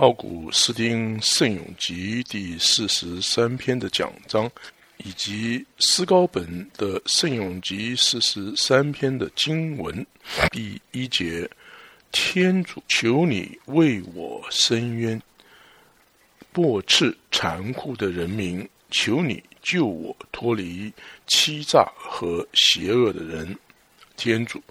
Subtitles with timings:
[0.00, 4.50] 奥古斯丁圣咏集第四十三篇的讲章，
[4.96, 10.06] 以及斯高本的圣咏集四十三篇的经文，
[10.52, 11.46] 第一节：
[12.12, 15.20] 天主，求你为我伸冤，
[16.50, 20.90] 驳斥残酷的人民，求你救我脱离
[21.26, 23.54] 欺诈和邪恶的人。
[24.16, 24.62] 天主，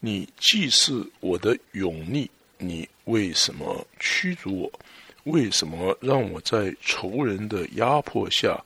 [0.00, 4.72] 你既是我的永逆，你为什么驱逐我？
[5.24, 8.62] 为什么让我在仇人的压迫下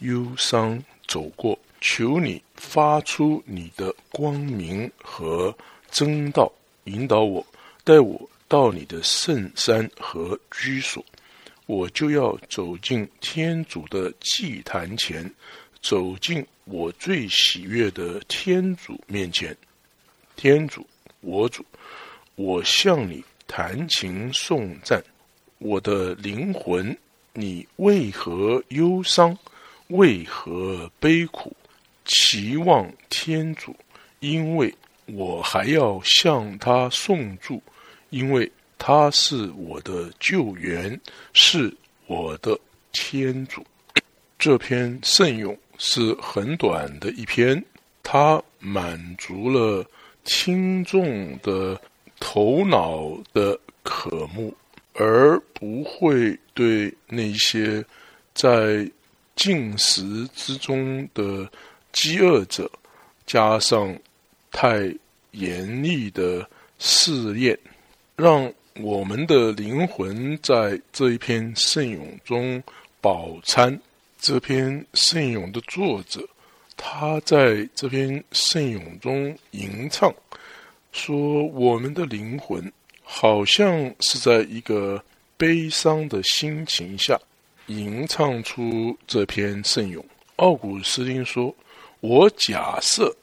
[0.00, 1.58] 忧伤走过？
[1.80, 5.54] 求你发出你的光明和
[5.90, 6.50] 真道，
[6.84, 7.46] 引导我，
[7.84, 11.04] 带我到你的圣山和居所。
[11.66, 15.30] 我就要走进天主的祭坛前，
[15.82, 19.54] 走进我最喜悦的天主面前。
[20.34, 20.84] 天主，
[21.20, 21.64] 我主，
[22.36, 25.02] 我向你弹琴颂赞，
[25.58, 26.96] 我的灵魂，
[27.32, 29.36] 你为何忧伤？
[29.88, 31.54] 为何悲苦？
[32.04, 33.74] 期望天主，
[34.20, 34.74] 因为
[35.06, 37.62] 我还要向他颂祝，
[38.10, 41.00] 因为他是我的救援，
[41.32, 41.72] 是
[42.06, 42.58] 我的
[42.92, 43.64] 天主。
[44.38, 47.64] 这篇圣咏是很短的一篇，
[48.02, 49.84] 它满足了。
[50.28, 51.80] 听众的
[52.18, 54.54] 头脑的渴慕，
[54.94, 57.84] 而不会对那些
[58.34, 58.90] 在
[59.34, 61.48] 进食之中的
[61.92, 62.70] 饥饿者
[63.26, 63.96] 加上
[64.50, 64.92] 太
[65.32, 66.48] 严厉的
[66.78, 67.58] 试验，
[68.16, 72.62] 让我们的灵魂在这一篇圣咏中
[73.00, 73.78] 饱餐。
[74.18, 76.26] 这篇圣咏的作者。
[76.78, 80.14] 他在这篇圣咏中吟唱，
[80.96, 85.00] 说：“我们的灵魂好像是在一个
[85.36, 87.20] 悲伤的心情下
[87.66, 90.02] 吟唱出这篇圣咏。”
[90.36, 91.54] 奥古斯丁说
[92.00, 93.14] ：“我假设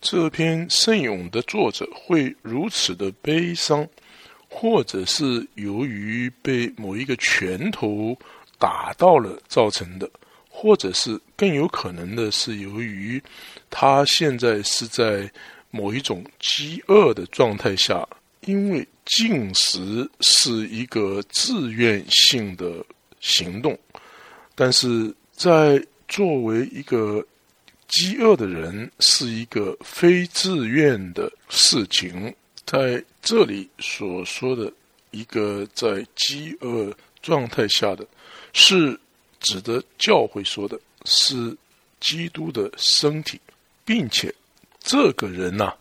[0.00, 3.86] 这篇圣咏的作者会如此的悲伤，
[4.48, 8.16] 或者是由于被某一个拳头
[8.58, 10.10] 打到了造成的。”
[10.54, 13.20] 或者是更有可能的是，由于
[13.70, 15.28] 他现在是在
[15.72, 18.08] 某一种饥饿的状态下，
[18.42, 22.84] 因为进食是一个自愿性的
[23.20, 23.76] 行动，
[24.54, 27.26] 但是在作为一个
[27.88, 32.32] 饥饿的人是一个非自愿的事情，
[32.64, 34.72] 在这里所说的
[35.10, 38.06] 一个在饥饿状态下的
[38.52, 38.96] 是。
[39.44, 41.56] 指的教会说的是
[41.98, 43.40] 基督的身体，
[43.84, 44.32] 并且
[44.82, 45.72] 这个人呐，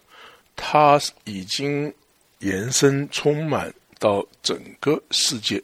[0.55, 1.93] 他已经
[2.39, 5.61] 延伸充满到整个世界，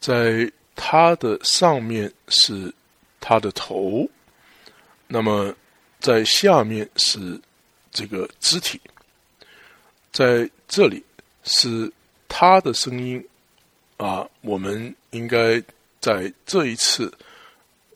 [0.00, 2.72] 在他的上面是
[3.20, 4.08] 他的头，
[5.06, 5.54] 那么
[6.00, 7.40] 在下面是
[7.90, 8.80] 这个肢体，
[10.12, 11.04] 在这里
[11.44, 11.90] 是
[12.28, 13.24] 他的声音
[13.96, 15.62] 啊，我们应该。
[16.00, 17.10] 在这一次，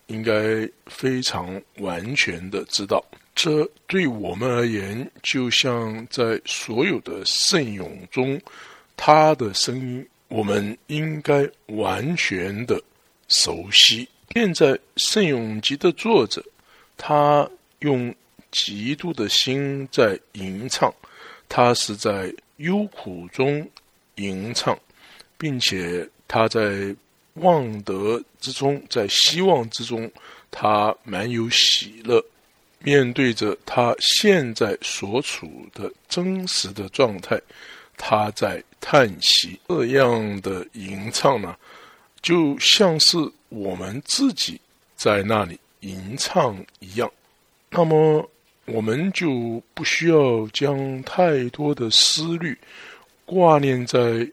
[0.06, 3.05] 应该非常完全的知道，
[3.41, 8.41] 这对我们而言，就像在所有的圣咏中，
[8.97, 12.82] 他的声音，我们应该完全的
[13.28, 14.09] 熟悉。
[14.34, 16.44] 现在圣咏集的作者，
[16.97, 18.12] 他用
[18.50, 20.93] 极度的心在吟唱，
[21.49, 23.65] 他是在忧苦中
[24.16, 24.76] 吟唱，
[25.38, 26.93] 并且他在。
[27.34, 30.10] 望德之中，在希望之中，
[30.50, 32.20] 他蛮有喜乐。
[32.80, 37.40] 面对着他现在所处的真实的状态，
[37.96, 39.58] 他在叹息。
[39.68, 41.56] 这样的吟唱呢，
[42.22, 43.16] 就像是
[43.48, 44.60] 我们自己
[44.96, 47.10] 在那里吟唱一样。
[47.70, 48.30] 那么，
[48.66, 52.58] 我们就不需要将太多的思虑
[53.24, 54.28] 挂念在。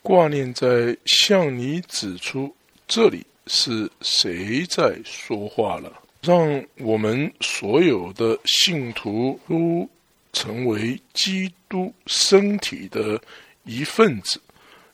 [0.00, 2.54] 挂念在向你指出，
[2.86, 5.92] 这里是谁在说话了？
[6.28, 9.88] 让我们所有的信徒都
[10.30, 13.18] 成为基督身体的
[13.64, 14.38] 一份子，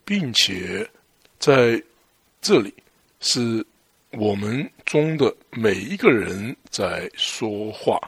[0.04, 0.88] 并且
[1.40, 1.82] 在
[2.40, 2.72] 这里
[3.18, 3.66] 是
[4.12, 7.98] 我们中的每一个人在说话。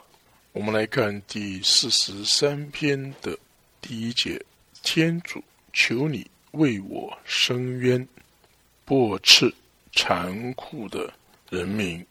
[0.53, 3.37] 我们来看第四十三篇的
[3.81, 4.41] 第一节：
[4.83, 6.25] 天主，求你。
[6.51, 8.07] 为我伸冤，
[8.85, 9.53] 驳斥
[9.91, 11.13] 残酷的
[11.49, 12.03] 人民，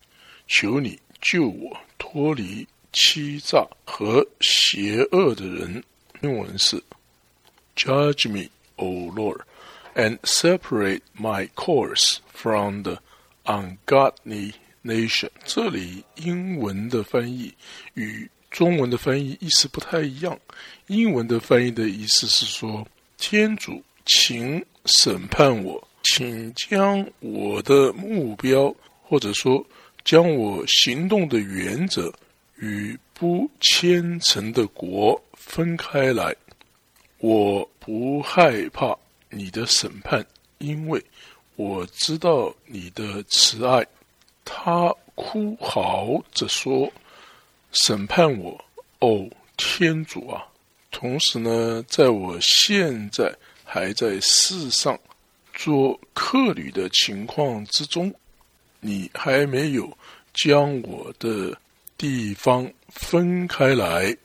[0.46, 0.96] 求你
[1.28, 5.82] 救我脱离欺诈和邪恶的人。
[6.20, 6.80] 英文是
[7.74, 9.40] Judge me, O Lord,
[9.96, 12.98] and separate my course from the
[13.44, 14.52] ungodly
[14.84, 15.30] nation。
[15.44, 17.52] 这里英文的翻译
[17.94, 20.38] 与中文的翻译意思不太一样。
[20.86, 22.86] 英文的翻译的意思是说
[23.18, 29.66] ：“天主，请审判我，请将我的目标，或者说
[30.06, 32.10] 将我行动的原则
[32.58, 36.34] 与不虔诚的国分开来。
[37.18, 38.96] 我不害怕
[39.30, 40.24] 你的审判，
[40.58, 41.04] 因为
[41.56, 43.84] 我知道你的慈爱。”
[44.44, 46.88] 他哭嚎着说
[47.72, 48.64] ：“审判我，
[49.00, 50.46] 哦，天主啊！”
[50.92, 54.96] 同时呢，在我现在还在世上
[55.52, 58.14] 做客旅的情况之中，
[58.86, 59.98] 你还没有
[60.32, 61.58] 将我的
[61.98, 64.16] 地方分开来，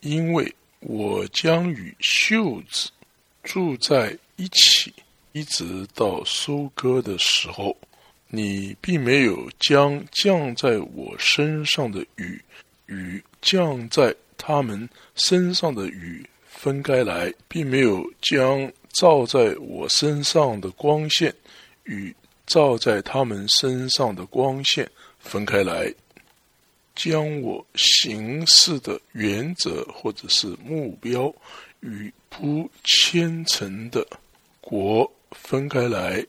[0.00, 2.90] 因为我将与袖子
[3.42, 4.92] 住在一起，
[5.32, 7.76] 一直到收割的时候。
[8.28, 12.40] 你并没有将降在我身上的雨
[12.86, 14.14] 与降在。
[14.38, 21.34] 他们身上的雨分开来，并没有将照在我身上的光线
[21.84, 22.14] 与
[22.46, 24.88] 照在他们身上的光线
[25.18, 25.92] 分开来，
[26.94, 31.34] 将我行事的原则或者是目标
[31.80, 34.06] 与不虔诚的
[34.60, 36.24] 国分开来，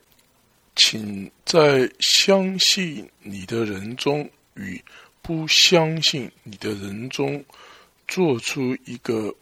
[0.76, 4.84] 请在相信你的人中与
[5.22, 7.44] 不相信你的人中。
[8.08, 9.36] 做出一个，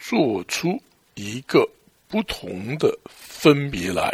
[0.00, 0.80] 做出
[1.14, 1.68] 一个
[2.08, 4.10] 不同的分别来。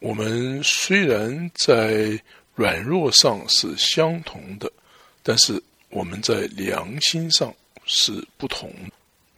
[0.00, 2.20] 我们虽然在
[2.54, 4.70] 软弱上是相同的，
[5.22, 7.54] 但是我们在良心上
[7.84, 8.72] 是不同。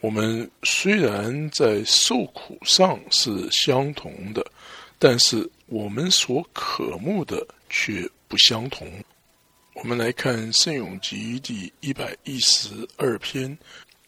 [0.00, 4.44] 我们虽然在受苦上是相同的，
[4.98, 8.88] 但是我们所渴慕的却不相同。
[9.74, 13.56] 我们来看《圣咏集》第一百一十二篇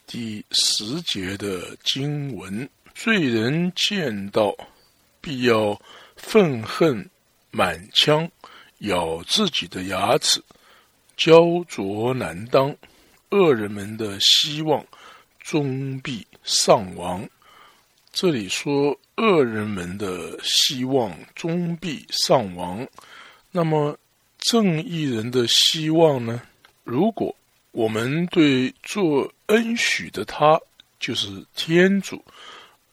[0.06, 4.54] 第十节的经文：罪人见到，
[5.20, 5.80] 必要
[6.26, 7.08] 愤恨
[7.50, 8.28] 满腔，
[8.78, 10.42] 咬自己的牙齿，
[11.16, 12.74] 焦灼难当；
[13.30, 14.84] 恶人们的希望
[15.38, 17.28] 终必丧亡。
[18.12, 22.86] 这里说恶人们的希望终必丧亡，
[23.50, 23.96] 那么。
[24.46, 26.42] 正义人的希望呢？
[26.82, 27.34] 如果
[27.70, 30.60] 我们对做恩许的他
[31.00, 32.22] 就是天主，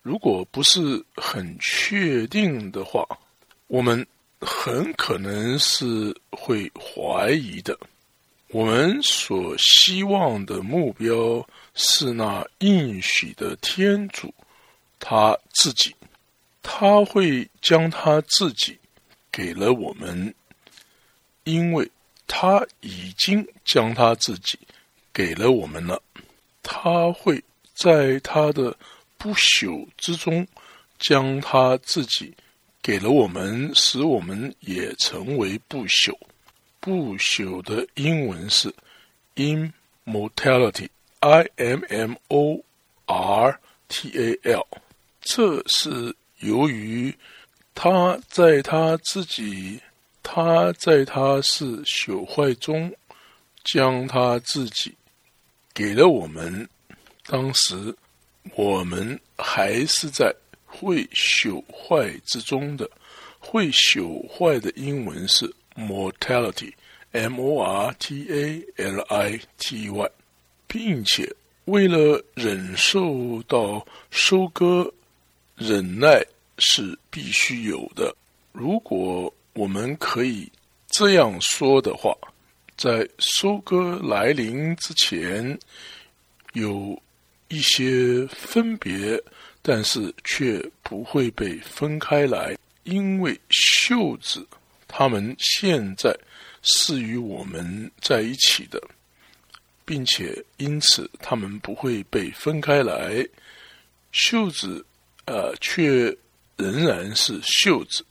[0.01, 3.06] 如果不是很确定的话，
[3.68, 4.06] 我们
[4.39, 7.77] 很可能是会怀疑的。
[8.48, 14.33] 我们所希望的目标是那应许的天主
[15.00, 15.95] 他自己，
[16.62, 18.77] 他会将他自己
[19.31, 20.33] 给了我们。
[21.44, 21.89] 因为
[22.27, 24.59] 他已经将他自己
[25.12, 26.01] 给了我们了，
[26.62, 27.44] 他会
[27.74, 28.75] 在他的
[29.21, 30.47] 不朽之中
[30.97, 32.33] 将他自己
[32.81, 36.18] 给了我们，使我们也成为不朽。
[36.79, 38.73] 不朽的英文是
[39.35, 42.59] immortality，i m m o
[43.06, 44.68] r t a l。
[45.21, 47.15] 这是由于
[47.75, 49.79] 他在他自己。
[50.23, 52.95] 他在他是朽坏中，
[53.63, 54.94] 将他自己
[55.73, 56.69] 给了我们。
[57.25, 57.95] 当时
[58.56, 60.33] 我们还是在
[60.66, 62.90] 会朽坏之中的。
[63.40, 70.12] 会朽坏的英文是 mortality，m o r t a l i t y，
[70.68, 71.28] 并且
[71.66, 74.92] 为了忍受到收割，
[75.56, 76.24] 忍耐
[76.60, 78.16] 是必须有的。
[78.52, 80.52] 如果我们可以
[80.90, 82.16] 这样说的话，
[82.78, 85.57] 在收割来临之前，
[86.54, 87.02] 有
[87.52, 89.22] 一些分别，
[89.62, 94.48] 但是却不会被分开来，因为袖子
[94.88, 96.18] 他们现在
[96.64, 98.81] 是与我们在一起的，
[99.86, 103.28] 并且因此他们不会被分开来。
[104.12, 104.84] 袖子，
[105.26, 106.16] 呃，却
[106.58, 108.04] 仍然是袖子，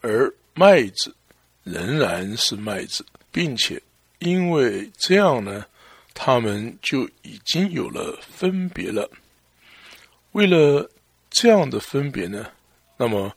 [0.00, 0.34] 而。
[0.54, 1.14] 麦子
[1.62, 3.80] 仍然是麦子，并且
[4.18, 5.64] 因为这样呢，
[6.20, 9.08] 他们就已经有了分别了。
[10.32, 10.90] 为了
[11.30, 12.50] 这样的分别呢，
[12.96, 13.32] 那么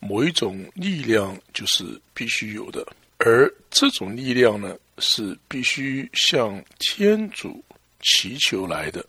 [0.00, 2.84] 某一种力量就是必须有的，
[3.18, 7.64] 而这种力量呢，是必须向天主
[8.00, 9.06] 祈求来的。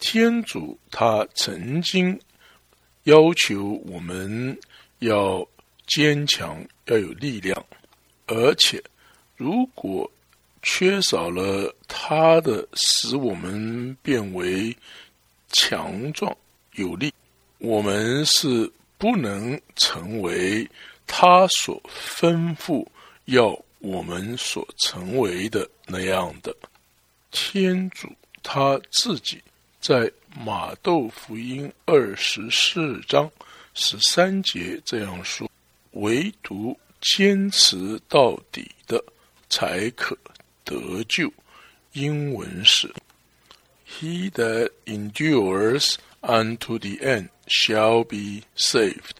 [0.00, 2.20] 天主他曾经
[3.04, 4.58] 要求我们。
[5.00, 5.46] 要
[5.86, 7.66] 坚强，要有力量，
[8.24, 8.82] 而且
[9.36, 10.10] 如果
[10.68, 14.76] 缺少了他的使我们变为
[15.52, 16.36] 强壮
[16.72, 17.14] 有力，
[17.58, 20.68] 我们是不能成为
[21.06, 22.84] 他所吩咐
[23.26, 26.54] 要我们所成为的那样的。
[27.30, 28.08] 天主
[28.42, 29.40] 他自己
[29.80, 33.30] 在马窦福音二十四章
[33.72, 35.48] 十三节这样说
[35.92, 39.02] ：“唯独坚持到底的，
[39.48, 40.18] 才可
[40.66, 41.32] 得救。”
[41.94, 42.92] 英文是
[43.88, 49.16] ：“He that endures unto the end shall be saved。”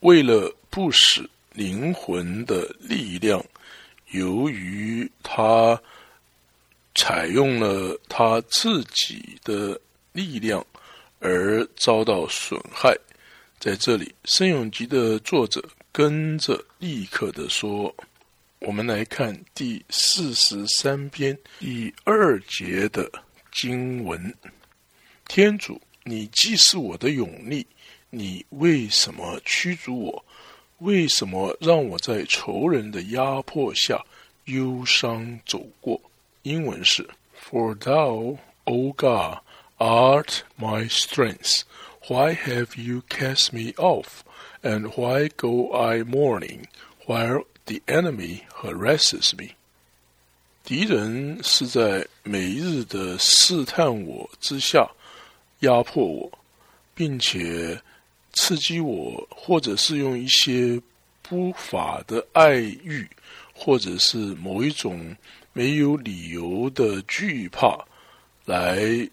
[0.00, 3.44] 为了不使灵魂的力量，
[4.10, 5.80] 由于他。
[6.94, 9.80] 采用了他自己的
[10.12, 10.64] 力量
[11.20, 12.94] 而遭到损害，
[13.58, 17.92] 在这里，《圣咏集》的作者跟着立刻的说
[18.64, 23.10] ：“我们来看第四十三篇第二节的
[23.50, 24.32] 经文。
[25.26, 27.66] 天主，你既是我的勇力，
[28.08, 30.24] 你为什么驱逐我？
[30.78, 34.00] 为什么让我在仇人的压迫下
[34.44, 36.00] 忧伤走过？”
[36.42, 37.08] 英文是
[37.50, 39.38] ：For thou, O God,
[39.78, 41.62] art my strength.
[42.08, 44.22] Why have you cast me off?
[44.62, 46.66] And why go I mourning
[47.06, 49.54] while the enemy harasses me?
[50.64, 54.88] 敌人是在每日的试探我之下
[55.60, 56.38] 压迫我，
[56.94, 57.80] 并且
[58.32, 60.80] 刺激我，或者是用一些
[61.22, 63.08] 不法的爱欲，
[63.54, 65.16] 或者是某一种。
[65.54, 67.78] 没有理由的惧怕
[68.46, 69.06] 来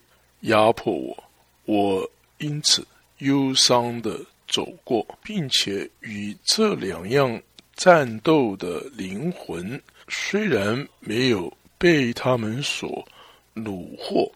[0.44, 1.24] 压迫我，
[1.66, 2.88] 我因此
[3.18, 7.42] 忧伤的走过，并且与这两样
[7.80, 13.08] 战斗的灵魂，虽然没有被他们所
[13.56, 14.30] 虏获，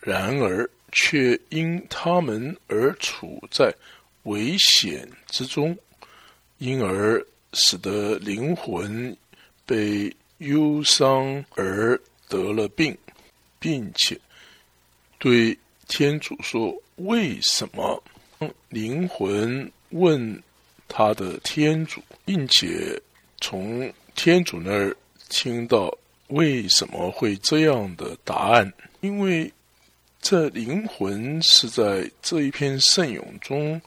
[0.00, 3.70] 然而却因他们而处在
[4.22, 5.76] 危险之中，
[6.56, 9.16] 因而使得灵魂
[9.64, 10.12] 被。
[10.38, 12.96] 忧伤而得了病，
[13.58, 14.16] 并且
[15.18, 18.00] 对天主说：“为什么？”
[18.70, 20.40] 灵魂问
[20.86, 23.00] 他的天主，并且
[23.40, 24.94] 从天主那儿
[25.30, 25.90] 听到
[26.26, 28.70] 为什么会这样的答案。
[29.00, 29.50] 因为
[30.20, 33.80] 这灵魂是在这一篇圣咏中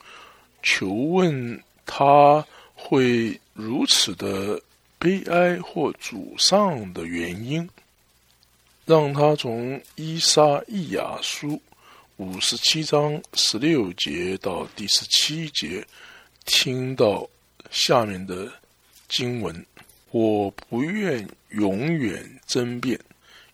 [0.64, 2.44] 求问他
[2.74, 4.60] 会如此的。
[5.04, 7.68] 悲哀或沮丧的原因，
[8.86, 11.60] 让他从伊莎伊亚书
[12.18, 15.84] 五十七章十六节到第十七节
[16.46, 17.28] 听到
[17.72, 18.52] 下面的
[19.08, 19.66] 经文：
[20.12, 23.00] 我不愿永远争辩，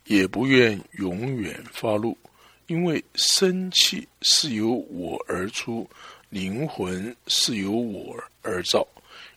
[0.05, 2.17] 也不愿永远发怒，
[2.65, 5.87] 因为生气是由我而出，
[6.29, 8.85] 灵魂是由我而造，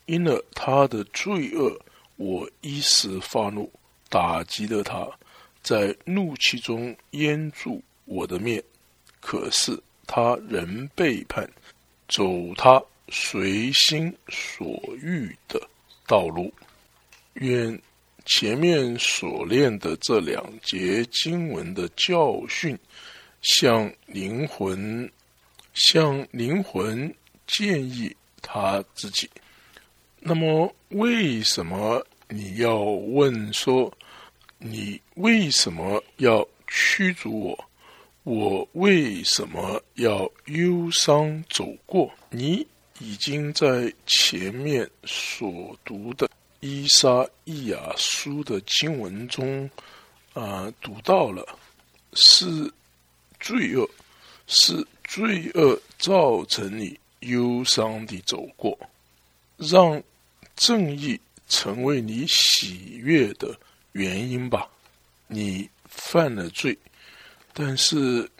[0.06, 1.78] 因了他的罪恶。
[2.16, 3.70] 我一时发怒，
[4.08, 5.08] 打击了他，
[5.62, 8.62] 在怒气中淹住我的面。
[9.20, 11.50] 可是他仍背叛，
[12.08, 12.24] 走
[12.56, 15.60] 他随心所欲的
[16.06, 16.52] 道路。
[17.34, 17.80] 愿
[18.26, 22.78] 前面所练的这两节经文的教训，
[23.42, 25.10] 向灵魂，
[25.74, 27.12] 向灵魂
[27.46, 29.28] 建议他自己。
[30.18, 33.92] 那么，为什么你要问说，
[34.58, 37.64] 你为什么要驱逐我？
[38.22, 42.12] 我为什么要忧伤走过？
[42.28, 42.66] 你
[43.00, 46.26] 已经在前面所读的
[46.60, 49.68] 《伊莎伊亚书》的经文中
[50.32, 51.44] 啊，读到了，
[52.12, 52.72] 是
[53.40, 53.90] 罪恶，
[54.46, 58.78] 是罪恶造成你忧伤的走过，
[59.56, 60.00] 让。
[60.56, 63.58] 正义成为你喜悦的
[63.92, 64.68] 原因吧。
[65.26, 66.76] 你犯了罪，
[67.54, 68.30] 但是，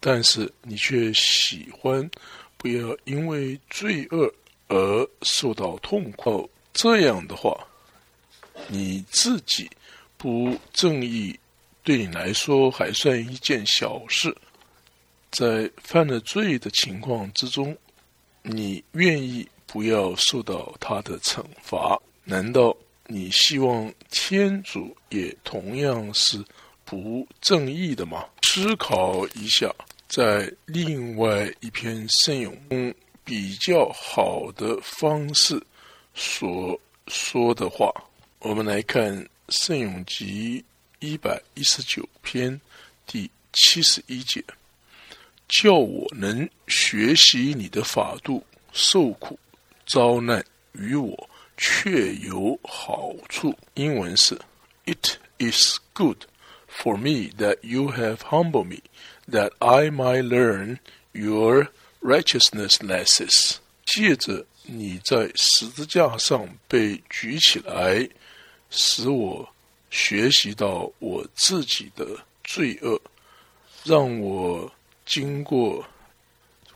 [0.00, 2.10] 但是你却喜欢，
[2.56, 4.32] 不要因为罪恶
[4.68, 6.48] 而受到痛苦。
[6.72, 7.66] 这样的话，
[8.68, 9.70] 你自己
[10.16, 11.38] 不正义，
[11.82, 14.36] 对你来说还算一件小事。
[15.30, 17.76] 在犯了罪的情况之中，
[18.42, 19.48] 你愿意。
[19.68, 22.00] 不要受到他的惩罚。
[22.22, 22.74] 难道
[23.08, 26.42] 你希望天主也同样是
[26.84, 28.24] 不正义的吗？
[28.42, 29.74] 思考一下，
[30.08, 32.94] 在另外一篇圣咏中
[33.24, 35.60] 比较好的方式
[36.14, 37.92] 所说的话。
[38.38, 39.12] 我们来看
[39.48, 40.64] 《圣咏集》
[41.06, 42.60] 一百一十九篇
[43.06, 44.42] 第七十一节
[45.48, 49.36] ：“叫我能学习你的法度，受苦
[49.86, 54.38] 遭难，于我却有好处。”英文是
[54.84, 56.24] ：“It is good
[56.70, 58.78] for me that you have humbled me,
[59.30, 60.78] that I might learn
[61.12, 61.68] your
[62.00, 63.56] righteousness lessons。”
[63.86, 68.08] 借着你在十字架上被举起来。
[68.68, 69.48] 使我
[69.90, 72.04] 学习到我自己的
[72.42, 73.00] 罪恶，
[73.84, 74.70] 让我
[75.06, 75.86] 经过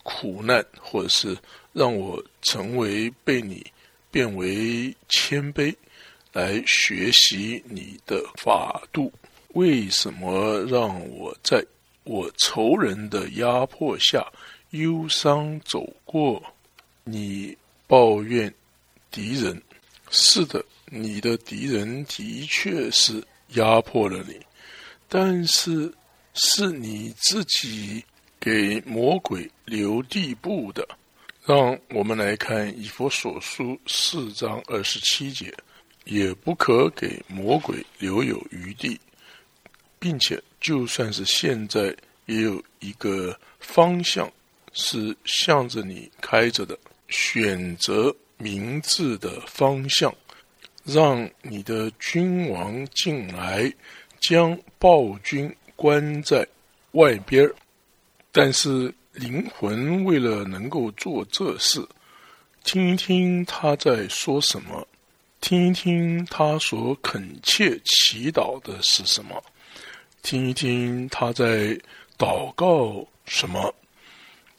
[0.01, 1.37] 苦难，或者是
[1.73, 3.65] 让我成为被你
[4.09, 5.75] 变为谦卑，
[6.31, 9.11] 来学习你的法度。
[9.49, 11.63] 为什么让我在
[12.11, 14.29] 我仇人的压迫下
[14.71, 16.43] 忧伤走过？
[17.05, 18.53] 你抱怨
[19.09, 19.61] 敌人，
[20.09, 20.61] 是的。
[20.87, 24.37] 你的敌人的确是压迫了你，
[25.07, 25.89] 但是
[26.33, 28.03] 是你自己
[28.41, 30.85] 给魔鬼留地步的。
[31.45, 35.53] 让我们来看以佛所书四章二十七节，
[36.03, 38.99] 也不可给魔鬼留有余地，
[39.97, 41.93] 并且就算是现在
[42.27, 44.31] 也有一个方向
[44.71, 46.77] 是向着你开着的，
[47.09, 50.13] 选择明智的方向。
[50.83, 53.71] 让你的君王进来，
[54.19, 56.47] 将暴君关在
[56.93, 57.47] 外边
[58.31, 61.87] 但是灵魂为了能够做这事，
[62.63, 64.87] 听一听他在说什么，
[65.39, 69.43] 听一听他所恳切祈祷的是什么，
[70.21, 71.77] 听一听他在
[72.17, 73.73] 祷告什么。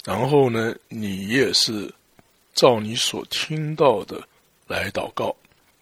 [0.05, 1.93] 然后呢，你也是
[2.55, 4.21] 照你所听到的
[4.67, 5.35] 来祷告。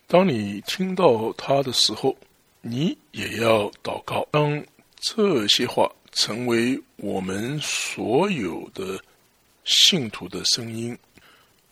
[0.06, 2.16] 当你听到他的时候，
[2.60, 4.26] 你也要祷告。
[4.30, 4.62] 当
[4.96, 9.02] 这些话成为我们所有的
[9.64, 10.98] 信徒的声音，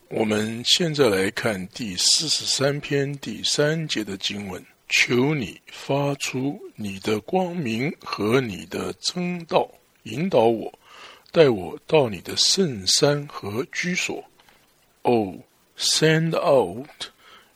[0.08, 9.69] 我们现在来看第四十三篇第三节的经文：求你发出你的光明和你的真道，
[10.03, 10.73] 引导我，
[11.31, 14.23] 带我到你的圣山和居所。
[15.03, 15.35] Oh,
[15.77, 17.09] send out.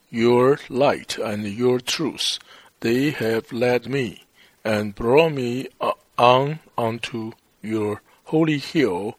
[0.09, 2.37] Your light and your truth,
[2.79, 4.19] they have led me
[4.63, 5.67] and brought me
[6.15, 9.15] on unto your holy hill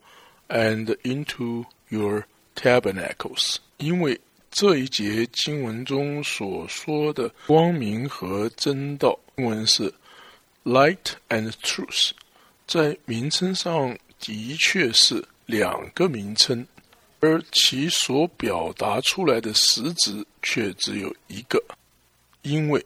[0.48, 3.56] and into your tabernacles。
[3.76, 4.18] 因为
[4.53, 9.91] 这一节经文中所说的光明和真道，英文是
[10.63, 12.11] light and truth，
[12.67, 16.65] 在名称上的确是两个名称。
[17.19, 21.59] 而其所表达出来的实质却只有一个，
[22.43, 22.85] 因为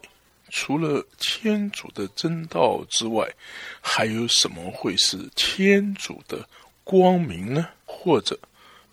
[0.50, 3.28] 除了天主的真道之外，
[3.82, 6.48] 还有什么会是天主的
[6.86, 7.68] 光明呢？
[7.84, 8.40] 或者，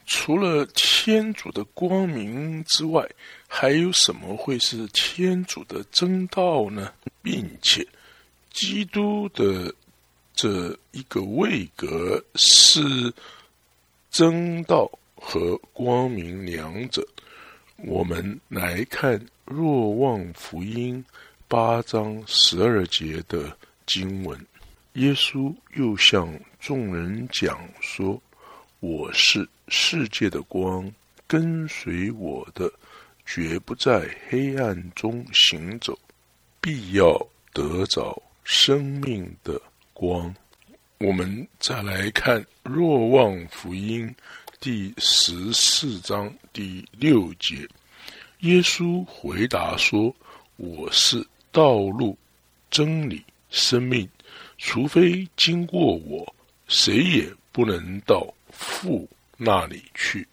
[0.06, 3.08] 除了天主的光明之外，
[3.48, 6.92] 还有什么会是天主的真道呢？
[7.22, 7.86] 并且，
[8.52, 9.74] 基督的
[10.34, 13.12] 这一个位格是
[14.10, 14.90] 真道。
[15.26, 17.02] 和光明两者，
[17.76, 21.02] 我们来看《若望福音》
[21.48, 24.38] 八章十二节的经文。
[24.94, 28.20] 耶稣又向众人讲说
[28.80, 30.92] ：“我是世界的光，
[31.26, 32.72] 跟随我的，
[33.24, 35.98] 绝不在黑暗中行走，
[36.60, 37.18] 必要
[37.52, 39.60] 得着生命的
[39.92, 40.34] 光。”
[40.98, 44.08] 我们再来看《若望福音》。
[44.60, 47.68] 第十四章第六节，
[48.40, 50.14] 耶稣回答说
[50.56, 52.16] ：“我是道路、
[52.70, 54.08] 真理、生命，
[54.56, 56.34] 除非经过我，
[56.66, 60.26] 谁也不能到父那里去。”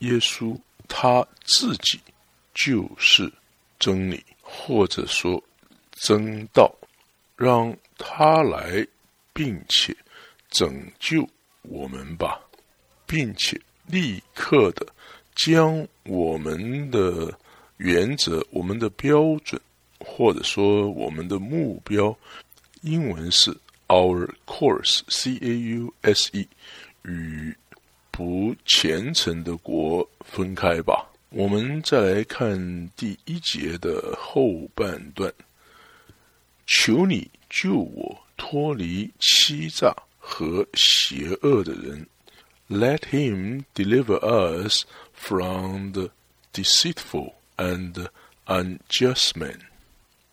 [0.00, 2.00] 耶稣他自己
[2.54, 3.32] 就是
[3.78, 5.42] 真理，或者说
[5.92, 6.74] 真道，
[7.36, 8.86] 让他来，
[9.32, 9.94] 并且
[10.50, 11.28] 拯救
[11.62, 12.40] 我们吧。
[13.06, 14.86] 并且立刻的
[15.34, 17.36] 将我们的
[17.78, 19.60] 原则、我们的标准，
[19.98, 22.16] 或者说我们的目标，
[22.82, 23.50] 英文是
[23.88, 26.46] our course（c a u s e）
[27.02, 27.52] 与
[28.20, 31.10] 不虔诚的国分开吧。
[31.30, 35.32] 我们再来看第一节的后半段：
[36.66, 42.06] 求你救我脱离欺诈和邪恶的人。
[42.68, 46.10] Let him deliver us from the
[46.52, 48.08] deceitful and
[48.44, 49.60] unjust man。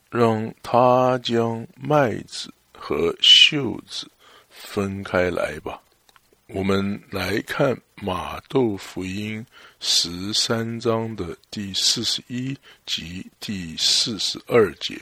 [0.10, 4.12] 让他将麦子和袖子
[4.50, 5.82] 分开来吧。
[6.54, 9.46] 我们来看马窦福音
[9.82, 14.98] 十三章的第四十一及第四十二节。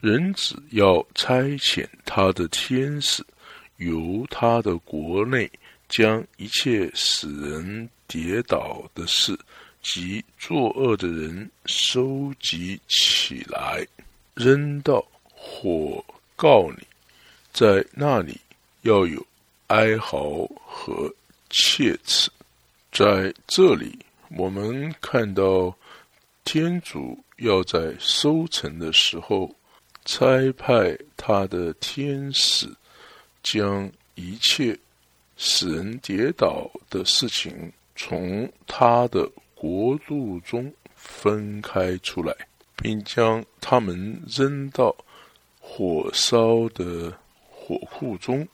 [0.00, 3.24] 人子要差遣他的天使，
[3.78, 5.50] 由他的国内
[5.88, 9.36] 将一切使人跌倒的事
[9.82, 13.84] 及作恶的人收集起来，
[14.36, 16.04] 扔到火
[16.36, 16.86] 告你，
[17.52, 18.40] 在那里
[18.82, 19.26] 要有
[19.68, 21.10] 哀嚎和
[21.48, 22.30] 切齿。
[22.92, 23.98] 在这里，
[24.36, 25.74] 我们看到
[26.44, 29.50] 天主要在收成的时候。
[30.10, 32.66] 差派他的天使，
[33.42, 34.74] 将一切
[35.36, 42.34] 使人跌倒的事情从他的国度中分开出来，
[42.74, 44.96] 并将他们扔到
[45.60, 47.12] 火烧的
[47.50, 48.48] 火库中，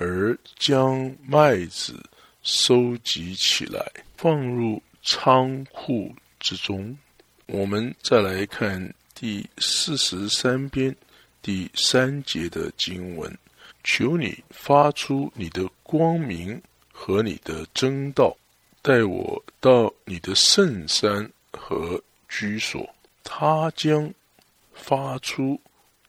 [0.00, 1.94] 而将麦子
[2.42, 3.86] 收集起来，
[4.16, 6.96] 放入仓库之中。
[7.46, 8.92] 我们再来看。
[9.12, 10.96] 第四十三篇
[11.42, 13.36] 第三节的经文，
[13.84, 16.58] 求你发出你的光明
[16.90, 18.34] 和你的真道，
[18.80, 22.88] 带我到你的圣山和居所。
[23.22, 24.10] 他将
[24.72, 25.60] 发出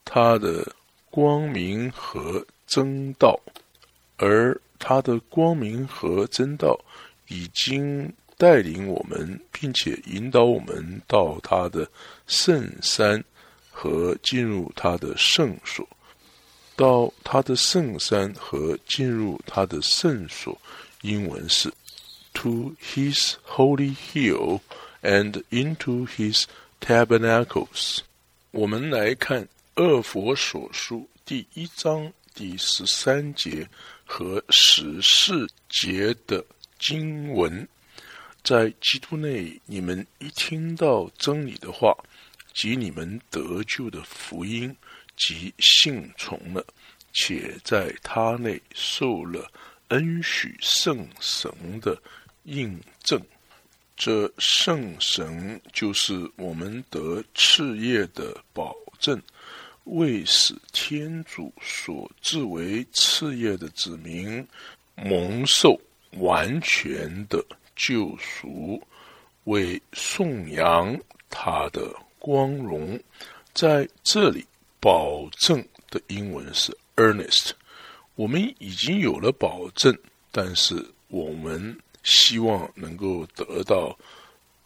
[0.05, 0.73] 他的
[1.09, 3.37] 光明和真道，
[4.21, 6.79] 而他的光明和真道
[7.27, 8.09] 已经。
[8.37, 11.87] 带领我们，并且引导我们到他的
[12.25, 13.23] 圣山
[13.69, 15.87] 和进入他的圣所。
[16.75, 20.59] 到他的圣山和进入他的圣所，
[21.01, 21.71] 英文是
[22.33, 24.59] “to his holy hill
[25.03, 26.45] and into his
[26.79, 27.99] tabernacles”。
[28.49, 29.43] 我们来看
[29.75, 33.69] 《二佛所书》第一章第十三节
[34.11, 36.43] 和十四节的
[36.77, 37.65] 经文。
[38.43, 41.95] 在基督内，你们一听到真理的话，
[42.53, 44.75] 及你们得救的福音，
[45.15, 46.65] 即信从了，
[47.13, 49.49] 且在他内受了
[49.87, 51.97] 恩许圣神的
[52.43, 53.17] 印证。
[53.95, 59.21] 这圣神就是我们得赐业的保证，
[59.85, 64.47] 为使天主所自为赐业的子民
[64.95, 65.79] 蒙受
[66.13, 67.43] 完全的。
[67.73, 68.79] 救赎
[69.45, 70.95] 为颂扬
[71.31, 72.99] 他的光荣，
[73.55, 74.45] 在这里
[74.79, 77.53] 保证的英文是 earnest。
[78.13, 79.97] 我们已经有了保证，
[80.31, 83.97] 但是我们希望能够得到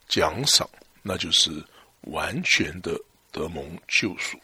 [0.09, 0.67] 奖赏，
[1.01, 1.63] 那就是
[2.01, 2.99] 完全的
[3.31, 4.37] 得蒙救赎。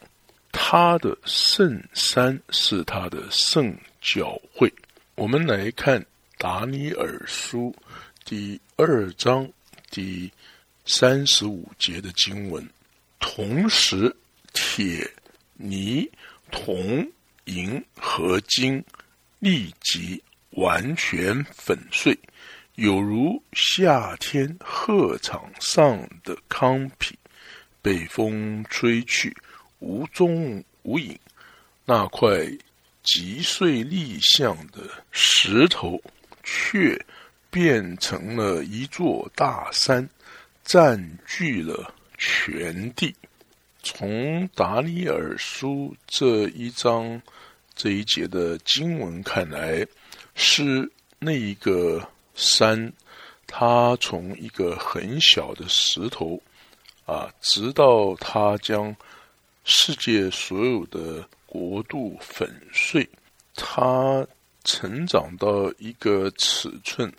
[0.74, 4.72] 他的圣山是他的圣教会。
[5.16, 6.02] 我们来看
[6.38, 7.76] 达尼尔书。
[8.24, 9.46] 第二章
[9.90, 10.32] 第
[10.86, 12.66] 三十五节的经文，
[13.20, 14.16] 同时
[14.54, 15.06] 铁、
[15.56, 16.10] 泥、
[16.50, 17.06] 铜、
[17.44, 18.82] 银和金
[19.40, 22.18] 立即完全粉碎，
[22.76, 27.14] 有如夏天鹤场上的糠皮，
[27.82, 29.36] 被风吹去，
[29.82, 31.18] 无踪无影。
[31.84, 32.46] 那块
[33.02, 36.00] 击碎立像的石头，
[36.42, 36.98] 却。
[37.50, 40.08] 变成了一座大山，
[40.64, 43.14] 占据了全地。
[43.82, 47.20] 从达尼尔书这一章
[47.74, 49.86] 这一节的经文看来，
[50.34, 52.90] 是那一个山，
[53.46, 56.42] 它从一个很小的石头
[57.04, 58.96] 啊，直到它将
[59.64, 63.08] 世界所有的国度粉碎，
[63.54, 64.26] 它
[64.64, 67.12] 成长到一个尺寸。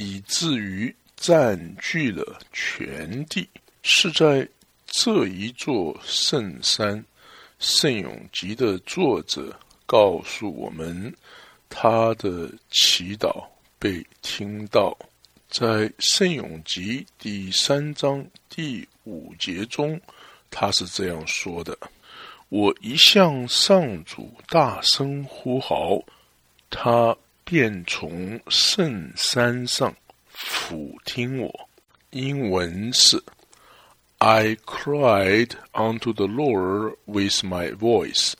[0.00, 3.48] 以至于占据了全地，
[3.82, 4.48] 是在
[4.86, 7.04] 这一座圣山
[7.58, 11.12] 圣永集的作者告诉我们，
[11.68, 13.44] 他的祈祷
[13.78, 14.96] 被听到。
[15.50, 20.00] 在圣永集第三章第五节中，
[20.50, 21.76] 他是这样说的
[22.50, 26.00] ：“我一向上主大声呼号，
[26.70, 27.16] 他。”
[27.50, 29.96] 便从圣山上
[30.28, 31.68] 俯听我。
[32.10, 33.24] 英文是
[34.18, 38.34] ：I cried unto the Lord with my voice,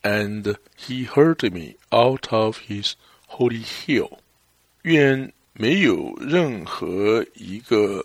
[0.00, 2.92] and He heard me out of His
[3.28, 4.12] holy hill。
[4.80, 8.02] 愿没有任何一个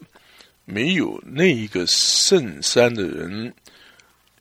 [0.71, 3.53] 没有那一个圣山的人，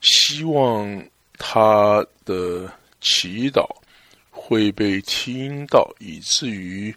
[0.01, 1.05] 希望
[1.39, 3.67] 他的祈祷
[4.31, 6.95] 会被听到，以至于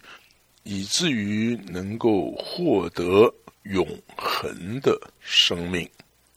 [0.62, 5.88] 以至于能够获得永恒的生命，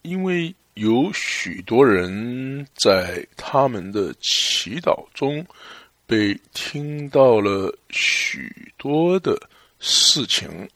[0.02, 0.54] 因为。
[0.76, 5.48] 有许多人在他们的祈祷中
[6.06, 9.42] 被听到了许多的
[9.80, 10.70] 事情，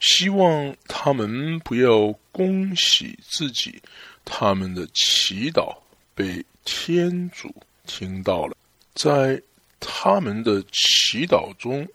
[0.00, 3.80] 希望他们不要恭喜自己，
[4.24, 5.76] 他们的祈祷
[6.14, 7.54] 被天主
[7.86, 8.56] 听到了，
[8.94, 9.40] 在
[9.78, 11.86] 他们的祈祷中，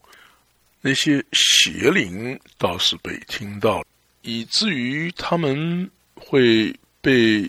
[0.79, 3.85] 那些邪灵倒是被听到了，
[4.21, 6.73] 以至于他们会。
[7.05, 7.47] 被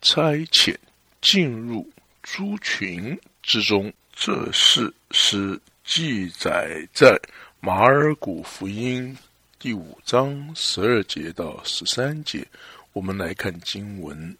[0.00, 0.74] 差遣
[1.20, 1.88] 进入
[2.20, 7.16] 猪群之中，这事是记载在
[7.60, 9.16] 马尔谷福音
[9.62, 12.44] 第五章十二节到十三节。
[12.92, 14.36] 我们来看经文，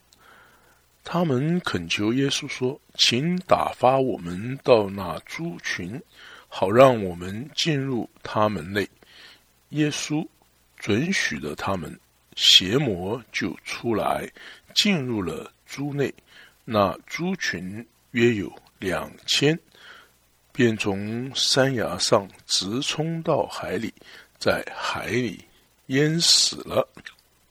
[1.05, 6.03] 他们恳求耶稣说：“请打发我们到那猪群，
[6.49, 8.85] 好让我们进入他们内。”
[9.71, 10.27] 耶稣
[10.77, 11.97] 准许了他们。
[12.35, 14.29] 邪魔就出来，
[14.75, 16.13] 进入了猪内，
[16.65, 19.57] 那猪群约有两千，
[20.51, 23.95] 便从山崖上直冲到海里，
[24.43, 25.39] 在海里
[25.87, 26.89] 淹死了。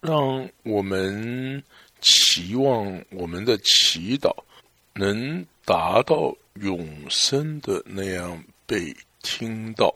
[0.01, 1.63] 让我们
[2.01, 4.35] 期望我们的祈祷
[4.93, 9.95] 能达到永生的那样被听到，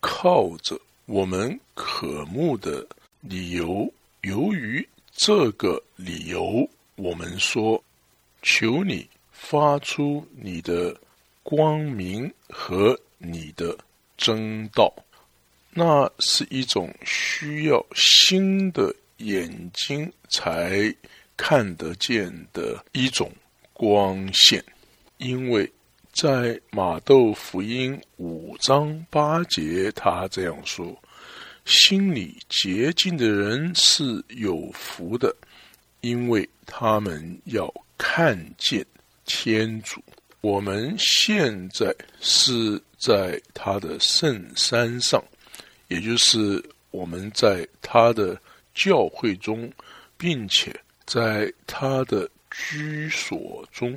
[0.00, 2.86] 靠着我们渴慕的
[3.20, 3.92] 理由。
[4.22, 7.82] 由于这个理由，我们说
[8.40, 10.98] ：“求你发出你的
[11.42, 13.76] 光明和你的
[14.16, 14.90] 真道。”
[15.72, 20.94] 那是一种需要新的眼睛才
[21.36, 23.30] 看得见的一种
[23.72, 24.64] 光线，
[25.18, 25.70] 因为
[26.12, 30.96] 在马窦福音五章八节，他这样说。
[31.66, 35.32] 心里洁净的人是有福的，
[36.00, 38.84] 因为他们要看见
[39.24, 40.02] 天主。
[40.40, 45.22] 我们现在是在他的圣山上，
[45.90, 48.40] 也就是我们在他的
[48.74, 49.70] 教会中，
[50.16, 50.74] 并且
[51.04, 53.96] 在他的居所中。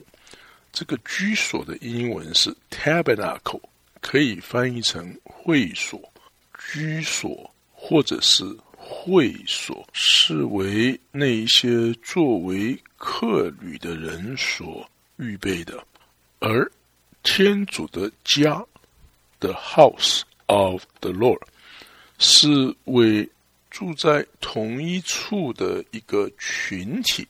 [0.73, 3.61] 这个居所的英文是 tabernacle，
[4.01, 6.01] 可以翻译成会所、
[6.73, 7.49] 居所。
[7.85, 8.45] 或者是
[8.77, 15.85] 会所，是为那一些作为客旅的人所预备的，
[16.39, 16.71] 而
[17.23, 18.65] 天主的家
[19.39, 21.41] ，the house of the Lord，
[22.19, 23.27] 是为
[23.69, 27.27] 住在同一处的一个群体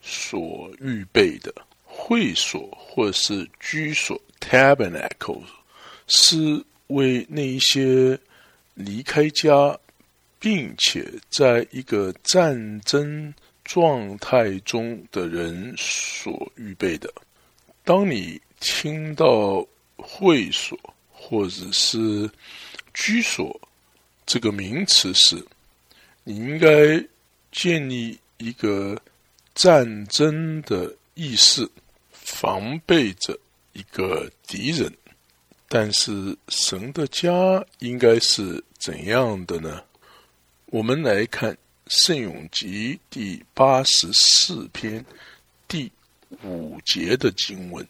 [0.00, 5.42] 所预备的会所，或是居所 tabernacle，
[6.06, 8.18] 是为那一些
[8.74, 9.78] 离开家。
[10.38, 13.32] 并且在一个战争
[13.64, 17.12] 状态中的人所预备的。
[17.82, 20.78] 当你听到会所
[21.10, 22.30] 或者是
[22.92, 23.58] 居所
[24.26, 25.42] 这个名词时，
[26.24, 27.02] 你应该
[27.52, 29.00] 建立一个
[29.54, 31.66] 战争的意识，
[32.10, 33.38] 防备着
[33.72, 34.92] 一个敌人。
[35.68, 39.82] 但是神的家应该是怎样的呢？
[40.66, 41.52] 我们来看
[41.86, 45.04] 《圣咏集》第八十四篇
[45.68, 45.90] 第
[46.42, 47.86] 五节的经文：“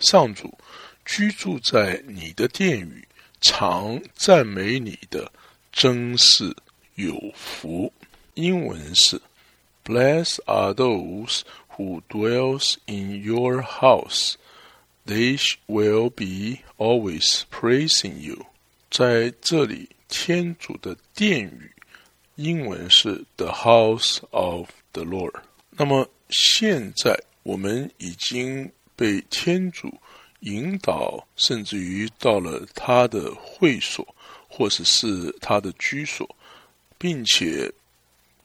[0.00, 0.56] 上主
[1.04, 3.06] 居住在你的殿宇，
[3.40, 5.30] 常赞美你的，
[5.72, 6.56] 真是
[6.94, 7.92] 有福。”
[8.34, 9.20] 英文是
[9.84, 11.42] Bless are those
[11.76, 14.34] who dwells in your house;
[15.06, 18.46] they will be always praising you。”
[18.90, 21.72] 在这里，天主的殿宇。
[22.36, 25.34] 英文是 The House of the Lord。
[25.70, 29.92] 那么现在我们已经被天主
[30.40, 34.06] 引导，甚至于到了他的会所，
[34.58, 36.28] 或者是他的居所，
[36.98, 37.72] 并且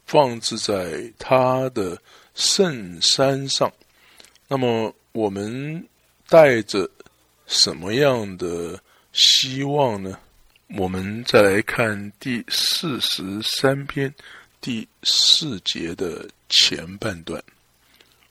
[0.05, 1.99] 放置在他的
[2.35, 3.73] 圣山上。
[4.47, 5.83] 那么我们
[6.29, 6.87] 带着
[7.47, 8.79] 什么样的
[9.11, 10.19] 希望呢？
[10.77, 14.13] 我们再来看第四十三篇
[14.61, 17.43] 第四节的前半段，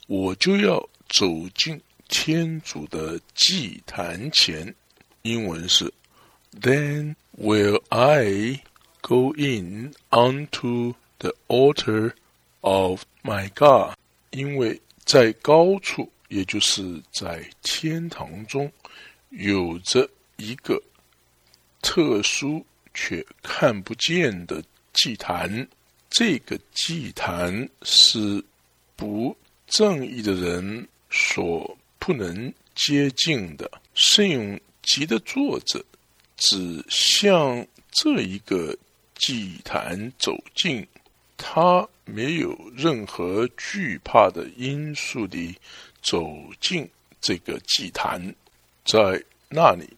[0.07, 4.73] 我就要走进天主的祭坛前。
[5.23, 5.93] 英文是
[6.61, 8.63] Then will I
[9.01, 12.13] go in unto the altar
[12.61, 13.97] of my God，
[14.31, 18.71] 因为在高处，也就是在天堂中，
[19.31, 20.81] 有着一个
[21.81, 24.63] 特殊却看不见的
[24.93, 25.67] 祭坛。
[26.11, 28.45] 这个祭坛是
[28.95, 29.35] 不
[29.67, 33.71] 正义的人所不能接近的。
[33.95, 35.83] 圣咏集的作者
[36.43, 38.77] 只向这一个
[39.15, 40.87] 祭坛走近，
[41.37, 45.57] 他没有任何惧怕的因素地
[46.03, 46.29] 走
[46.61, 46.89] 进
[47.21, 48.35] 这个祭坛，
[48.85, 49.89] 在那里，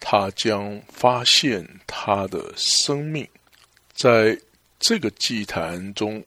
[0.00, 3.26] 他将发现他的生命，
[3.94, 4.38] 在。
[4.80, 6.22] 这个祭坛中，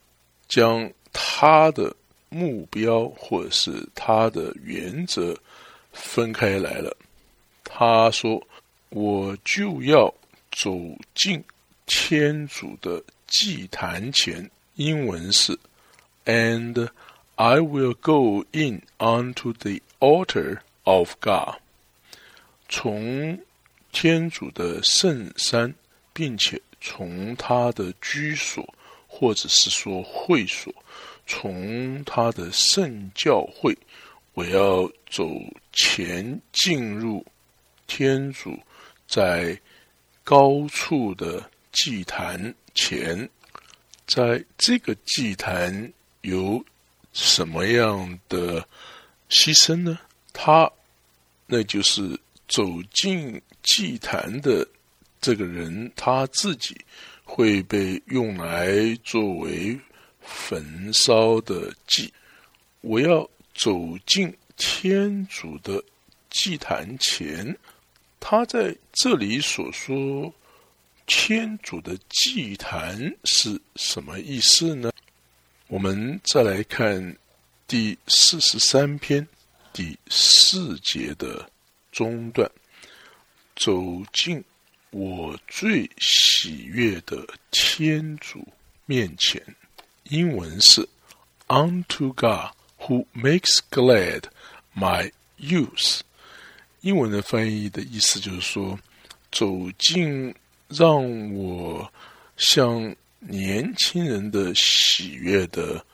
[0.47, 1.95] 将他的
[2.27, 5.37] 目标或者是他的原则
[5.91, 6.97] 分开来了。
[7.63, 8.41] 他说
[8.89, 10.13] ：“我就要
[10.51, 10.77] 走
[11.13, 11.43] 进
[11.85, 15.57] 天主的祭坛前。”英文是
[16.25, 16.89] ：“And
[17.35, 21.55] I will go in onto the altar of God。”
[22.69, 23.39] 从
[23.91, 25.73] 天主的圣山，
[26.13, 26.61] 并且。
[26.79, 28.63] 从他的居所，
[29.07, 30.71] 或者是说会所，
[31.25, 33.75] 从他的圣教会，
[34.35, 35.27] 我要走
[35.73, 37.25] 前进入
[37.87, 38.57] 天主
[39.07, 39.59] 在
[40.23, 43.29] 高处的祭坛前，
[44.05, 45.91] 在这个祭坛
[46.21, 46.63] 有
[47.13, 48.67] 什么样的
[49.29, 49.99] 牺牲呢？
[50.33, 50.71] 他
[51.45, 54.67] 那就是走进祭坛的。
[55.19, 56.77] 这个人他自己
[57.23, 59.77] 会被用来作为
[60.21, 62.13] 焚烧的祭。
[62.81, 65.83] 我要走进天主的
[66.29, 67.57] 祭坛前，
[68.19, 70.33] 他在这里所说
[71.05, 74.91] 天主的祭坛是什么意思呢？
[75.67, 77.17] 我们再来看
[77.67, 79.27] 第四十三篇
[79.71, 81.49] 第四节的
[81.91, 82.49] 中段，
[83.55, 84.43] 走进。
[84.89, 88.47] 我最喜悦的天主
[88.85, 89.43] 面前，
[90.05, 90.87] 英文是
[91.47, 94.23] "Unto God who makes glad
[94.73, 95.99] my youth"。
[96.87, 98.79] 英文的翻译的意思就是说，
[99.29, 100.33] 走进
[100.69, 101.91] 让我
[102.37, 105.85] 像年轻人的喜悦的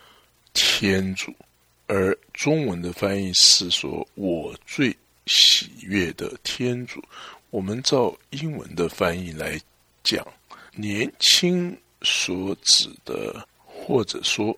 [0.53, 1.33] 天主。
[1.87, 7.03] 而中文的翻译是说，我最喜悦的天主。
[7.49, 9.59] 我们照英文的翻译来
[10.03, 10.23] 讲，
[10.75, 14.55] 年轻所指的，或者说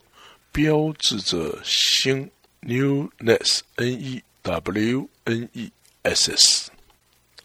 [0.51, 2.29] 标志着新
[2.61, 5.71] newness n e w n e
[6.13, 6.69] S.S.。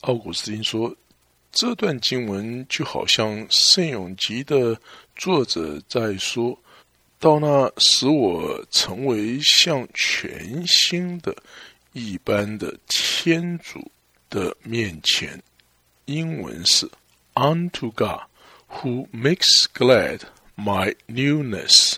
[0.02, 0.94] 奥古斯丁说，
[1.50, 4.78] 这段经文就好像圣咏集的
[5.16, 6.58] 作者在说
[7.18, 11.34] ：“到那使我成为像全新的
[11.92, 13.90] 一般的天主。”
[14.30, 15.42] 的面前，
[16.04, 16.88] 英文是
[17.34, 18.20] "Unto God
[18.68, 20.20] who makes glad
[20.56, 21.96] my newness"，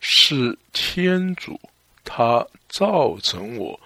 [0.00, 1.60] 是天主，
[2.02, 3.78] 他造成我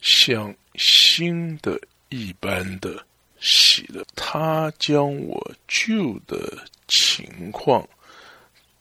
[0.00, 3.04] 像新的一般的
[3.40, 7.88] 喜乐，他将我旧的情况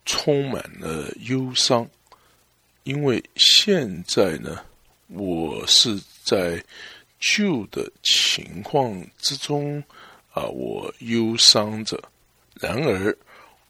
[0.06, 1.90] 充满了忧伤，
[2.84, 4.64] 因为现在呢，
[5.08, 6.64] 我是在。
[7.26, 9.82] 旧的情况之中，
[10.34, 11.98] 啊，我忧伤着；
[12.60, 13.18] 然而，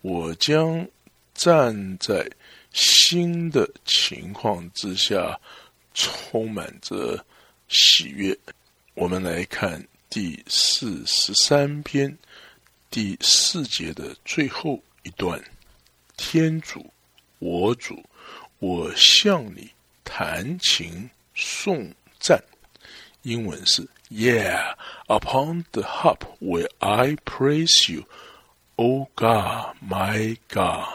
[0.01, 0.83] 我将
[1.35, 2.27] 站在
[2.71, 5.39] 新的情况之下，
[5.93, 7.23] 充满着
[7.67, 8.37] 喜悦。
[8.93, 12.17] 我们来看第四十三篇
[12.89, 15.43] 第四节的最后一段：
[16.15, 16.91] 天主，
[17.39, 18.03] 我主，
[18.59, 19.69] 我向你
[20.03, 22.41] 弹琴颂赞。
[23.23, 24.75] 英文是 Yeah,
[25.07, 28.03] upon the harp will I praise you,
[28.75, 30.85] O God, my God。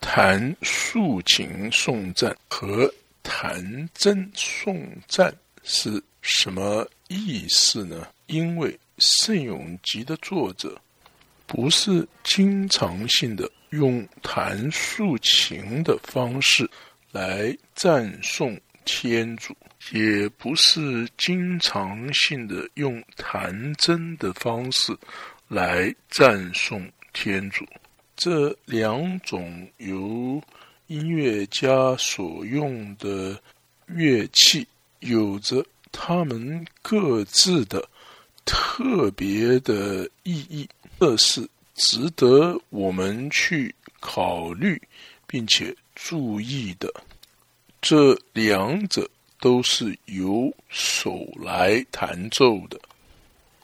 [0.00, 2.92] 弹竖琴颂赞和
[3.22, 8.06] 弹筝颂赞是什么意思呢？
[8.26, 10.80] 因为圣咏集的作者
[11.46, 16.68] 不是经常性的用弹竖琴的方式
[17.12, 19.56] 来赞颂天主。
[19.92, 24.94] 也不是经常性的用弹真的方式
[25.48, 27.66] 来赞颂天主。
[28.14, 30.40] 这两种由
[30.88, 33.40] 音乐家所用的
[33.86, 34.68] 乐器，
[35.00, 37.86] 有着他们各自的
[38.44, 40.68] 特别的意义。
[40.98, 44.80] 这是值得我们去考虑
[45.26, 46.92] 并且注意的。
[47.80, 49.08] 这两者
[49.40, 52.78] 都是由手来弹奏的，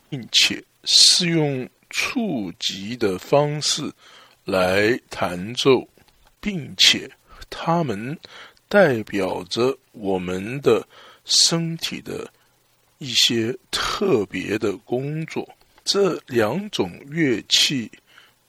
[0.08, 3.92] 并且是用触及的方式
[4.44, 5.86] 来弹奏，
[6.40, 7.10] 并且
[7.50, 8.18] 它们
[8.68, 10.88] 代表着我们的
[11.26, 12.26] 身体的
[12.96, 15.46] 一些特别的工作。
[15.84, 17.90] 这两种乐器，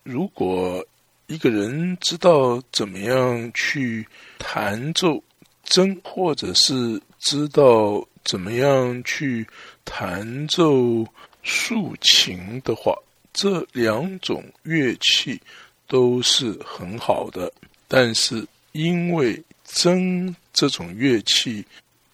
[0.03, 0.85] 如果
[1.25, 4.07] 一个人知道怎么样去
[4.37, 5.21] 弹奏。
[5.69, 9.45] 筝，或者是知道怎么样去
[9.83, 11.05] 弹奏
[11.43, 12.95] 竖琴的话，
[13.33, 15.37] 这两种乐器
[15.85, 17.51] 都是很好的。
[17.89, 21.65] 但是，因为筝这种乐器，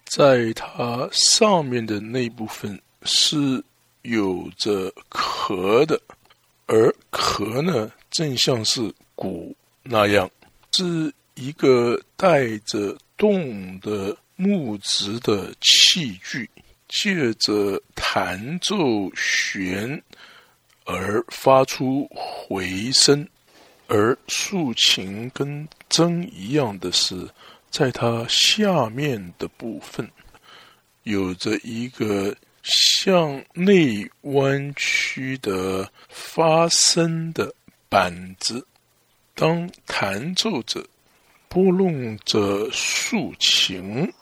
[0.04, 3.62] 在它上面的那部分是
[4.02, 6.00] 有着壳的，
[6.66, 10.30] 而壳呢，正像是鼓那样，
[10.72, 12.96] 是一个带着。
[13.16, 16.50] 动的木质的器具，
[16.88, 20.02] 借着弹奏弦
[20.84, 23.26] 而发出回声，
[23.86, 27.14] 而竖琴跟筝一样的是，
[27.74, 30.08] 在它下面的部分
[31.02, 37.52] 有着一个向内弯曲的发声的
[37.88, 38.64] 板子，
[39.34, 40.86] 当弹奏者。
[41.48, 44.12] 拨弄着竖琴，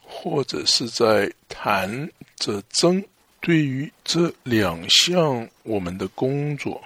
[0.00, 1.88] 或者是在弹
[2.36, 3.04] 着筝，
[3.40, 6.80] 对于这两项我们的工作，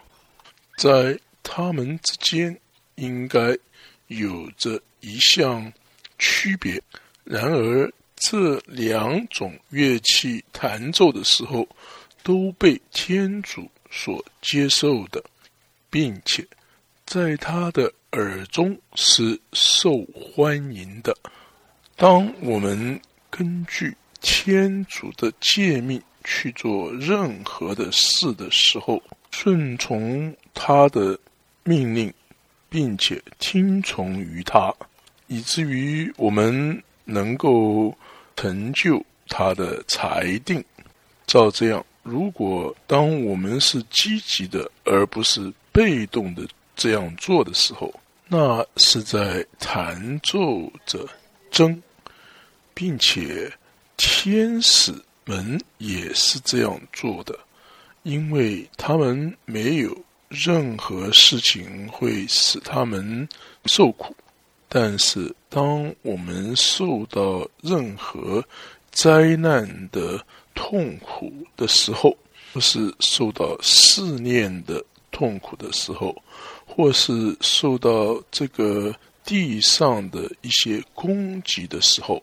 [0.78, 2.58] 在他们之间
[2.94, 3.54] 应该
[4.06, 5.70] 有着一项
[6.18, 6.82] 区别。
[7.24, 11.68] 然而，这两种乐器弹奏的时候，
[12.22, 15.22] 都被天主所接受的，
[15.90, 16.46] 并且
[17.04, 17.92] 在他的。
[18.16, 21.12] 耳中是受欢迎的。
[21.96, 29.02] 当我们根据天主的诫命去做任何的事的时候，
[29.32, 31.18] 顺从他的
[31.64, 32.14] 命令，
[32.68, 34.72] 并且听从于他，
[35.26, 37.96] 以至于我们能够
[38.36, 40.64] 成就他的裁定。
[41.26, 46.46] 照这样，如果当我们是积极的，而不是被动的
[46.76, 47.92] 这样做的时候，
[48.28, 51.08] 那是在弹奏着
[51.50, 51.80] 筝，
[52.74, 53.50] 并且
[53.96, 54.92] 天使
[55.24, 57.38] 们也是这样做的，
[58.02, 59.96] 因为他们没有
[60.28, 63.26] 任何事情会使他们
[63.64, 64.14] 受苦。
[64.76, 68.44] 但是，当我们受到任何
[68.90, 70.20] 灾难的
[70.52, 72.18] 痛苦的时候，
[72.52, 76.20] 或是受到试炼的痛苦的时候，
[76.66, 78.92] 或是受到这个
[79.24, 82.20] 地上的一些攻击的时候，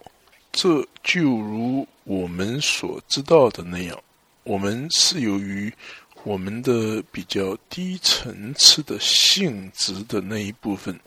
[0.51, 3.97] 这就如我们所知道的那样，
[4.43, 5.71] 我们是由于
[6.25, 10.99] 我们的比较低层次的性质的那一部分，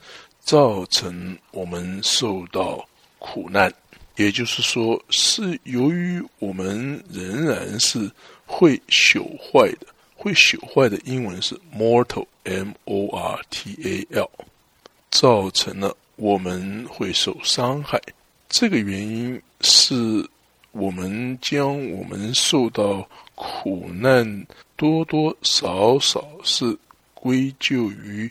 [0.44, 2.86] 造成我们受到
[3.18, 3.72] 苦难。
[4.16, 8.08] 也就是说，是由于我们仍然是
[8.46, 9.88] 会朽坏的。
[10.16, 14.30] 会朽坏的英文是 mortal，m o r t a l，
[15.10, 18.00] 造成了我们会受伤害。
[18.48, 20.26] 这个原因是
[20.70, 26.78] 我们将我们受到苦难多多少少是
[27.12, 28.30] 归咎于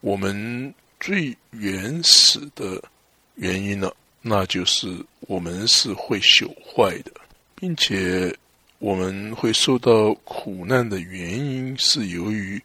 [0.00, 2.82] 我们最原始的
[3.34, 7.12] 原因了，那就是我们是会朽坏的，
[7.54, 8.36] 并且。
[8.78, 12.62] 我们会受到苦难的原因，是由于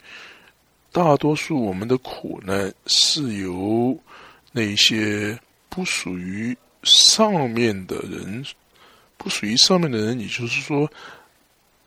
[0.92, 3.98] 大多数我们的苦难是由
[4.52, 8.46] 那些不属于上面的人，
[9.16, 10.92] 不属于上面的人，也就是说，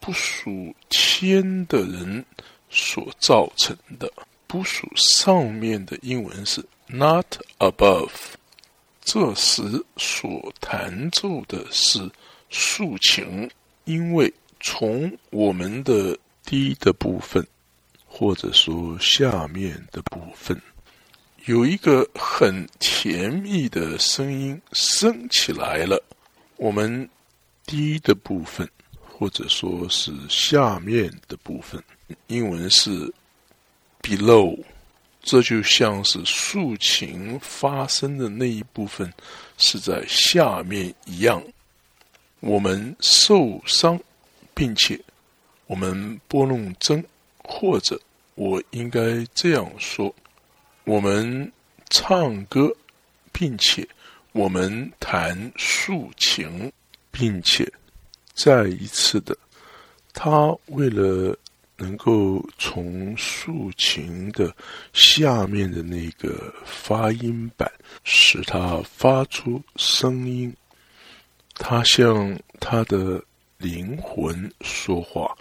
[0.01, 2.25] 不属天的人
[2.71, 4.11] 所造成的。
[4.55, 7.27] 不属上面的英文是 not
[7.59, 8.09] above。
[9.03, 12.09] 这时所弹奏的是
[12.51, 13.51] 竖琴。
[13.83, 17.45] 因为从我们的低的部分，
[18.07, 20.57] 或者说下面的部分，
[21.47, 26.01] 有一个很甜蜜的声音升起来了。
[26.59, 27.11] 我们
[27.67, 31.83] 低的部分，或者说是下面的部分，
[32.29, 33.13] 英文是
[34.05, 34.63] below，
[35.23, 39.11] 这就像是竖琴发声的那一部分
[39.57, 41.43] 是在下面一样。
[42.41, 43.99] 我们受伤，
[44.53, 45.01] 并且
[45.67, 47.03] 我们拨弄针
[47.39, 47.99] 或者
[48.35, 50.15] 我应该这样说：
[50.85, 51.51] 我们
[51.89, 52.71] 唱歌，
[53.33, 53.89] 并且
[54.33, 56.71] 我们弹竖琴，
[57.11, 57.67] 并且
[58.35, 59.35] 再一次的，
[60.13, 61.35] 他为了
[61.77, 64.55] 能够从竖琴的
[64.93, 67.71] 下面的那个发音板
[68.05, 70.55] 使它发出声音，
[71.55, 73.23] 他向他的
[73.59, 75.37] 灵魂说话。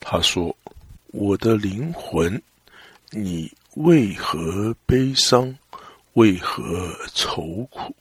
[0.00, 0.56] 他说
[1.12, 2.40] ：“我的灵魂，
[3.10, 5.56] 你为何悲伤？
[6.14, 7.94] 为何愁苦？”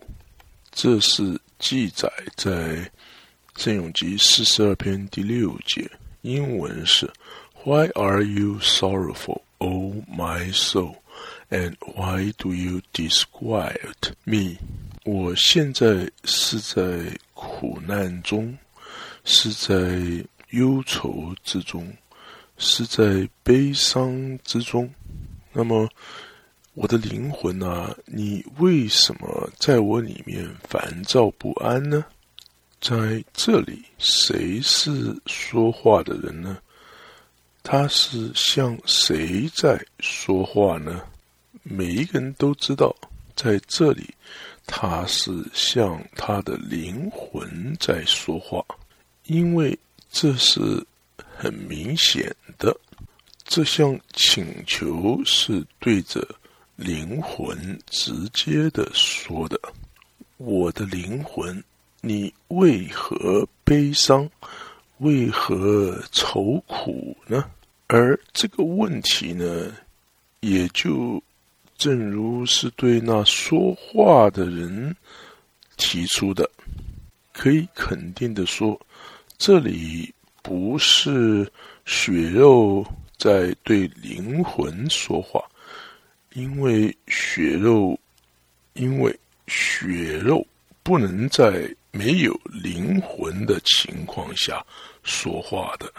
[0.72, 2.52] 这是记载在
[3.56, 5.90] 《圣咏集》四十二篇第六节，
[6.22, 7.10] 英文是。
[7.66, 11.02] Why are you sorrowful, O my soul?
[11.50, 14.60] And why do you disquiet me?
[15.04, 18.56] 我现在是在苦难中，
[19.24, 21.92] 是在忧愁之中，
[22.60, 24.88] 是在悲伤之中。
[25.52, 25.90] 那么，
[26.76, 32.06] 我的灵魂啊，你为什么在我里面烦躁不安呢？
[32.80, 36.60] 在这里，谁是说话的人呢？
[37.68, 41.02] 他是向谁在说话呢？
[41.64, 42.96] 每一个人都知道，
[43.36, 44.14] 在这里，
[44.68, 48.64] 他是向他的灵魂在说话，
[49.24, 49.76] 因为
[50.12, 50.86] 这是
[51.36, 52.80] 很明显的，
[53.46, 56.24] 这项请求是对着
[56.76, 57.58] 灵魂
[57.88, 59.60] 直接的说的。
[60.38, 61.64] 我的灵魂，
[62.02, 64.30] 你为何悲伤？
[65.00, 67.44] 为何愁苦呢？
[67.88, 69.72] 而这个问题呢，
[70.40, 71.22] 也就
[71.78, 74.96] 正如是对那说话的人
[75.78, 76.50] 提出的，
[77.32, 78.80] 可以肯定的说，
[79.38, 81.50] 这里不是
[81.86, 82.86] 血肉
[83.18, 85.44] 在对灵魂说话，
[86.34, 88.00] 因为血肉，
[88.74, 90.46] 因为血肉
[90.84, 91.74] 不能在。
[91.98, 94.62] 没有灵魂的情况下
[95.02, 95.90] 说话的，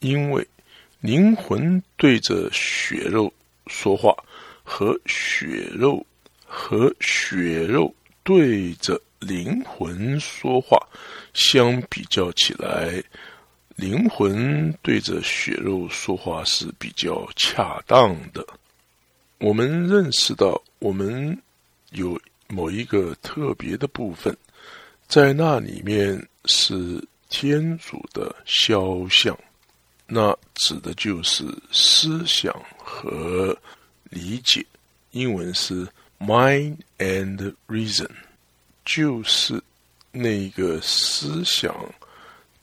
[0.00, 0.44] 因为
[1.00, 3.32] 灵魂对着血肉
[3.68, 4.12] 说话，
[4.64, 6.04] 和血肉
[6.44, 7.94] 和血肉
[8.24, 10.76] 对着灵魂说话
[11.34, 13.02] 相比较起来，
[13.76, 18.44] 灵魂对着血肉说话是比较恰当的。
[19.38, 21.40] 我们认识到，我们
[21.92, 24.36] 有某一个特别的部分。
[25.06, 29.38] 在那里面是天主的肖像，
[30.10, 33.56] 那指的就是思想和
[34.04, 34.64] 理解。
[35.10, 35.86] 英文是
[36.18, 38.08] mind and reason，
[38.84, 39.62] 就是
[40.10, 41.74] 那个思想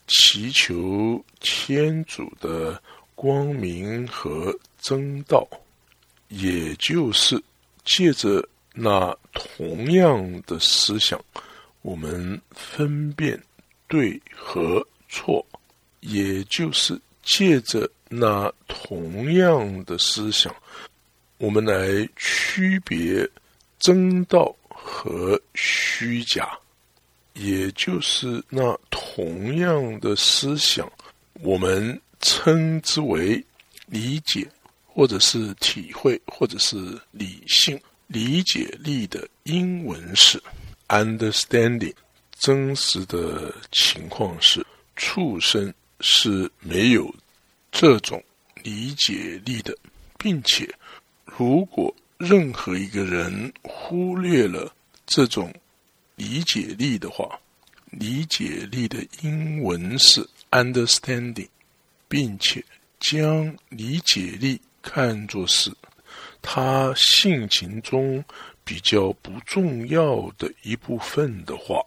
[0.07, 2.81] 祈求天主的
[3.13, 5.47] 光明和真道，
[6.29, 7.41] 也就是
[7.83, 11.23] 借着那同样的思想。
[11.81, 13.39] 我们分辨
[13.87, 15.45] 对和错，
[15.99, 20.55] 也就是借着那同样的思想，
[21.39, 23.27] 我们来区别
[23.79, 26.57] 真道和虚假，
[27.33, 30.89] 也就是那同样的思想，
[31.41, 33.43] 我们称之为
[33.87, 34.47] 理解，
[34.85, 36.77] 或者是体会，或者是
[37.11, 40.41] 理性理解力的英文是。
[40.87, 41.95] Understanding，
[42.37, 44.63] 真实的情况是，
[44.95, 45.73] 畜生
[46.07, 47.11] 是没有
[47.71, 48.23] 这种
[48.61, 49.75] 理解力的，
[50.19, 50.71] 并且，
[51.25, 54.71] 如果任何一个人忽略了
[55.07, 55.51] 这种
[56.15, 57.39] 理解力的话，
[57.89, 61.49] 理解力的英文是 understanding，
[62.07, 62.63] 并且
[62.99, 65.73] 将理解力看作是
[66.43, 68.23] 他性情中。
[68.67, 71.79] 比较不重要的一部分的话，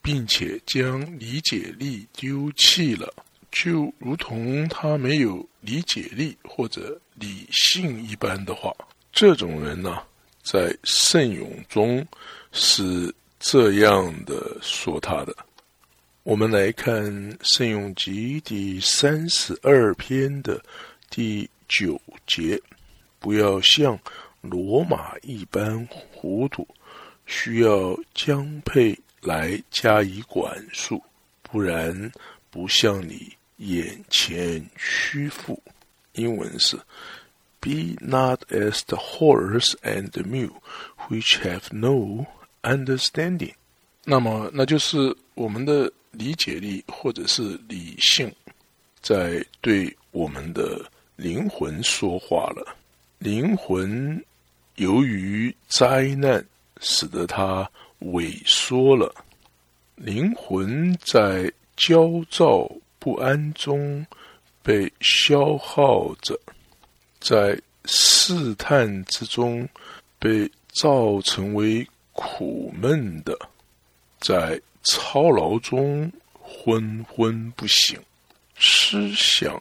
[0.00, 3.12] 并且将理解力丢弃了，
[3.52, 8.74] 就如同他没有理解力或者理性一般的话，
[9.12, 10.02] 这种人呢，
[10.42, 12.04] 在圣咏中
[12.50, 15.36] 是这样的说他的。
[16.24, 17.04] 我们来看
[17.42, 20.60] 《圣咏集》第三十二篇的
[21.10, 22.60] 第九节，
[23.20, 23.96] 不要像。
[24.40, 26.66] 罗马一般糊涂，
[27.26, 31.00] 需要江配来加以管束，
[31.44, 32.10] 不然
[32.50, 33.32] 不像你
[33.62, 35.62] 眼前屈服。
[36.14, 36.76] 英文是
[37.60, 40.60] ：Be not as the horse and the mule,
[41.08, 42.26] which have no
[42.62, 43.54] understanding。
[44.04, 48.32] 那么，那就是我们的理解力或者是理性，
[49.00, 50.84] 在对我们的
[51.16, 52.76] 灵魂说话了。
[53.18, 54.22] 灵魂
[54.74, 56.44] 由于灾难
[56.80, 59.14] 使得它萎缩了，
[59.94, 62.68] 灵魂在焦躁
[63.02, 64.06] 不安中
[64.62, 66.38] 被消耗着，
[67.18, 69.68] 在试探之中
[70.20, 73.36] 被造成为苦闷的，
[74.20, 78.00] 在操劳中昏昏不醒，
[78.56, 79.60] 思想。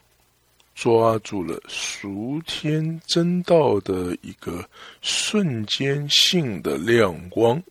[0.75, 4.67] 抓住了俗天真道的一个
[5.01, 7.61] 瞬间性的亮光，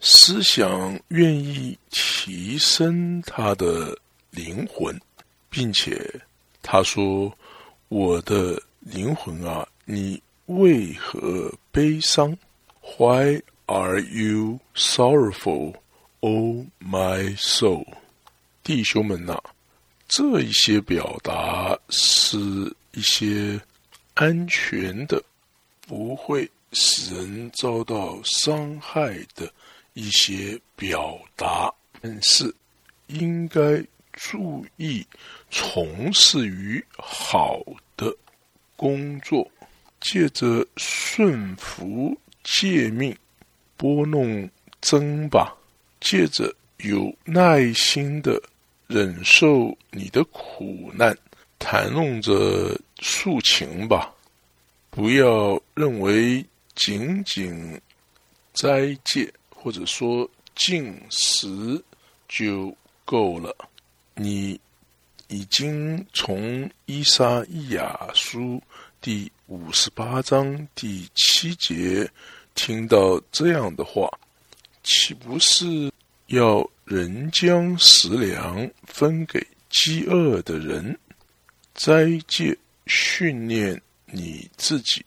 [0.00, 3.98] 思想愿意提升他的
[4.32, 5.00] 灵魂，
[5.48, 6.20] 并且
[6.60, 7.32] 他说
[7.88, 12.36] ：“我的灵魂啊，你为何悲伤
[12.98, 15.74] ？Why are you sorrowful,
[16.20, 17.86] O my soul？”
[18.64, 19.40] 弟兄们呐。
[20.08, 22.38] 这一些表达是
[22.92, 23.58] 一些
[24.12, 25.22] 安全的，
[25.86, 29.50] 不会使人遭到伤害的
[29.94, 31.72] 一些表达，
[32.02, 32.54] 但是
[33.06, 33.82] 应该
[34.24, 35.04] 注意
[35.50, 37.60] 从事于好
[37.96, 38.14] 的
[38.76, 39.50] 工作，
[40.00, 43.14] 借着顺服诫命，
[43.76, 44.48] 拨弄
[44.80, 45.52] 真吧，
[46.00, 48.40] 借着有耐心的。
[48.88, 51.16] 忍受你的苦难，
[51.58, 54.12] 谈论着诉情吧，
[54.90, 56.44] 不要认为
[56.74, 57.80] 仅仅
[58.52, 61.82] 斋戒或者说进食
[62.28, 63.56] 就够了。
[64.14, 64.60] 你
[65.28, 68.62] 已经从伊莎伊亚书
[69.00, 72.10] 第五十八章第七节
[72.54, 74.08] 听到这样的话，
[74.82, 75.92] 岂不是
[76.26, 76.66] 要？
[76.84, 80.98] 人将食粮分给饥饿的人，
[81.74, 85.02] 斋戒训练你自己，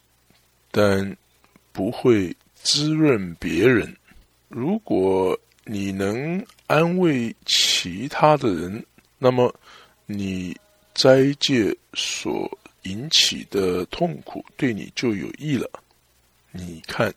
[0.71, 1.15] 但
[1.73, 3.95] 不会滋润别人。
[4.47, 8.83] 如果你能安慰其他的人，
[9.25, 9.51] 那么
[10.05, 10.55] 你
[10.93, 12.47] 斋戒所
[12.83, 15.67] 引起的痛苦对你就有益了。
[16.51, 17.11] 你看，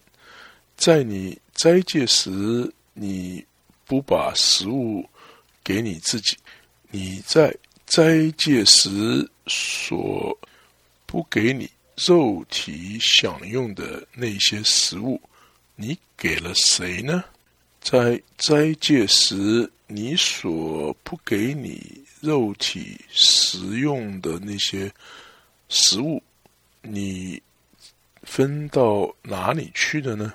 [0.75, 3.45] 在你斋戒时，你。
[3.91, 5.03] 不把食物
[5.65, 6.37] 给你自己，
[6.91, 7.57] 你在
[7.87, 10.39] 斋戒时所
[11.07, 15.19] 不给你肉体享用的那些食物，
[15.75, 17.25] 你给了谁呢？
[17.81, 24.93] 在斋戒时你所不给你肉体食用的那些
[25.69, 26.23] 食物，
[26.83, 27.43] 你
[28.23, 30.33] 分到哪里去的呢？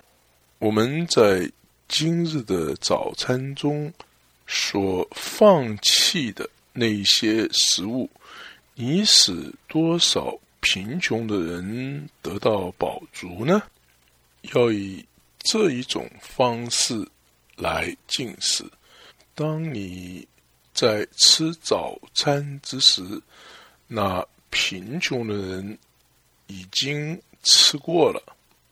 [0.59, 1.49] 我们在。
[1.89, 3.93] 今日的早餐中
[4.47, 8.09] 所放弃的那些食物，
[8.73, 13.61] 你使多少贫穷的人得到饱足呢？
[14.53, 15.05] 要以
[15.37, 17.07] 这一种方式
[17.57, 18.65] 来进食。
[19.35, 20.27] 当你
[20.73, 23.01] 在吃早餐之时，
[23.87, 25.77] 那贫穷的人
[26.47, 28.21] 已经吃过了。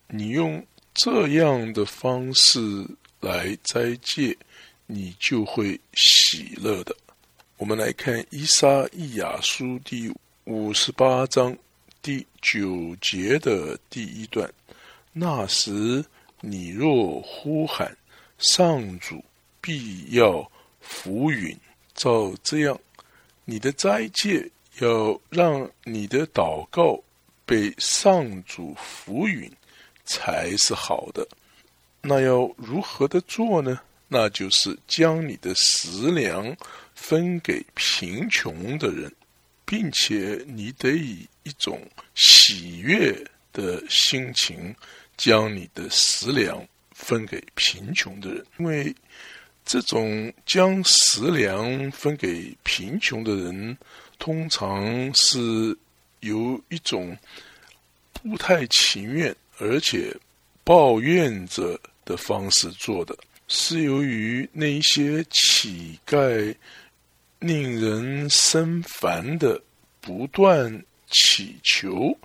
[0.07, 2.85] 你用这样的方式。
[3.21, 4.35] 来斋戒，
[4.87, 6.95] 你就会喜乐的。
[7.57, 10.11] 我们来看《伊莎伊亚书》第
[10.45, 11.55] 五十八章
[12.01, 14.51] 第九节的第一段。
[15.13, 16.03] 那时，
[16.39, 17.95] 你若呼喊，
[18.39, 19.23] 上主
[19.61, 20.51] 必要
[20.81, 21.55] 浮云。
[21.93, 22.79] 照这样，
[23.45, 24.49] 你的斋戒
[24.79, 27.01] 要让你的祷告
[27.45, 29.51] 被上主浮云，
[30.03, 31.27] 才是好的。
[32.01, 33.79] 那要如何的做呢？
[34.07, 36.55] 那就是将你的食粮
[36.95, 39.13] 分给贫穷的人，
[39.63, 41.79] 并且你得以一种
[42.15, 43.15] 喜悦
[43.53, 44.75] 的心情
[45.15, 48.93] 将你的食粮分给贫穷的人，因为
[49.71, 53.77] 这种将食粮分给贫穷的人，
[54.19, 55.39] 通常是
[56.19, 57.17] 由一种
[58.11, 60.13] 不太情愿，而且
[60.65, 61.79] 抱怨着。
[62.03, 63.15] 的方式做的
[63.47, 66.53] 是由于那些乞丐
[67.37, 69.61] 令人生烦的
[70.01, 72.17] 不断乞求，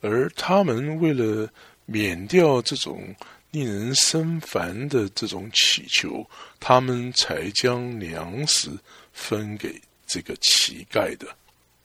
[0.00, 1.48] 而他们为了
[1.86, 3.14] 免掉这种
[3.52, 6.28] 令人生烦的这种乞求，
[6.58, 8.70] 他们才将粮食
[9.12, 11.28] 分给这个乞丐的，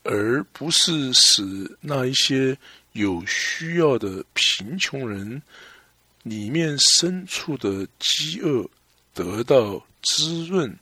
[0.04, 2.58] 而不是使那一些
[2.94, 5.40] 有需要的贫穷人。
[6.24, 8.70] 里面深处的饥饿
[9.14, 10.78] 得到滋润，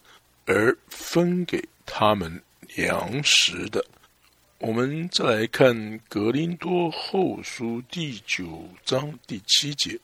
[0.45, 2.41] 而分给他们
[2.75, 3.85] 粮食的。
[4.57, 5.75] 我们再来看
[6.09, 9.99] 《格林多后书》第九章第七节：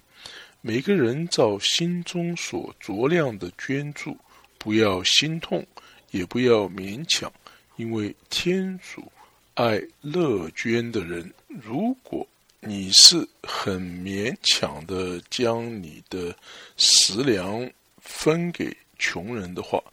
[0.61, 4.17] 每个人照心中所酌量的捐助，
[4.57, 5.65] 不要心痛，
[6.11, 7.31] 也不要勉强，
[7.75, 9.11] 因为天主
[9.55, 11.33] 爱乐捐的人。
[11.47, 12.25] 如果
[12.59, 16.35] 你是很勉强的将你的
[16.77, 19.83] 食粮分给穷人的话，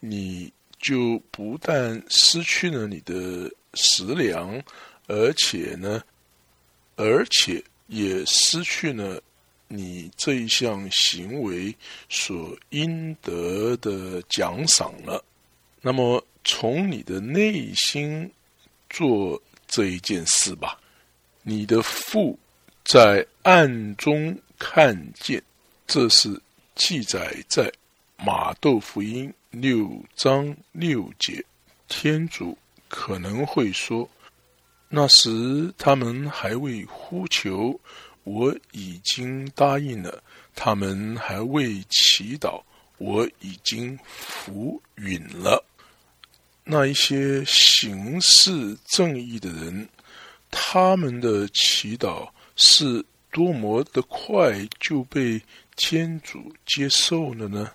[0.00, 3.50] 你就不但失去了你的。
[3.74, 4.62] 食粮，
[5.06, 6.04] 而且呢，
[6.94, 9.18] 而且也失去了
[9.74, 11.74] 你这一项行为
[12.08, 15.24] 所应得的奖赏了。
[15.80, 18.30] 那么，从你的内心
[18.90, 20.78] 做这一件事吧。
[21.42, 22.38] 你的父
[22.84, 25.42] 在暗中看见，
[25.86, 26.40] 这是
[26.74, 27.72] 记载在
[28.16, 31.44] 马窦福音六章六节。
[31.88, 32.56] 天主。
[32.94, 34.06] 可能会说，
[34.90, 37.80] 那时他们还未呼求，
[38.24, 40.22] 我已经答应了；
[40.54, 42.62] 他们还未祈祷，
[42.98, 45.64] 我已经服允了。
[46.64, 49.88] 那一些行事正义的人，
[50.50, 55.42] 他们的祈祷是多么的快就被
[55.76, 57.72] 天主接受了呢？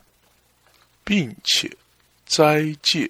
[1.04, 1.70] 并且
[2.26, 3.10] 斋戒。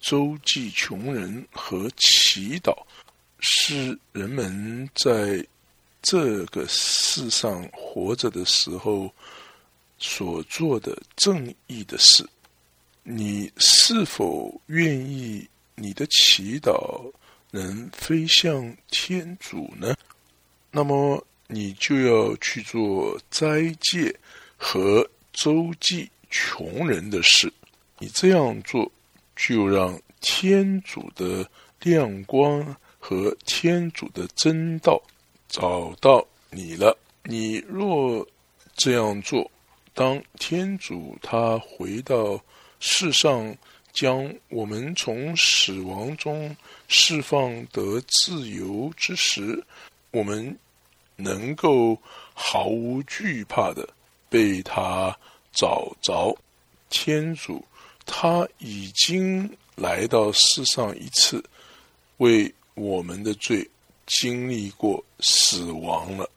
[0.00, 2.72] 周济穷人和祈祷，
[3.40, 5.44] 是人们在
[6.02, 9.12] 这个世上活着的时候
[9.98, 12.28] 所做的正义的事。
[13.02, 17.10] 你是否愿意你的祈祷
[17.50, 19.96] 能飞向天主呢？
[20.70, 24.14] 那么你就要去做斋戒
[24.56, 27.52] 和周济穷人的事。
[27.98, 28.90] 你这样做。
[29.40, 31.48] 就让天主的
[31.82, 35.00] 亮光和天主的真道
[35.48, 36.96] 找到你了。
[37.24, 38.26] 你若
[38.76, 39.50] 这样做，
[39.94, 42.40] 当天主他回到
[42.80, 43.56] 世上，
[43.92, 49.64] 将我们从死亡中释放得自由之时，
[50.10, 50.56] 我们
[51.16, 51.98] 能够
[52.34, 53.88] 毫无惧怕的
[54.28, 55.16] 被他
[55.52, 56.36] 找着。
[56.88, 57.64] 天主。
[58.10, 61.44] 他已经来到世上一次，
[62.16, 63.68] 为我们的罪
[64.08, 66.28] 经历过死亡了。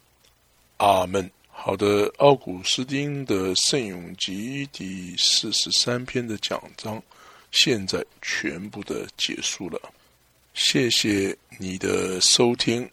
[0.78, 1.30] 阿门。
[1.64, 7.02] 好的，奥古斯丁的《圣咏集》第四十三篇的讲章，
[7.52, 9.80] 现在全部的结束了。
[10.56, 12.90] 谢谢你的收听。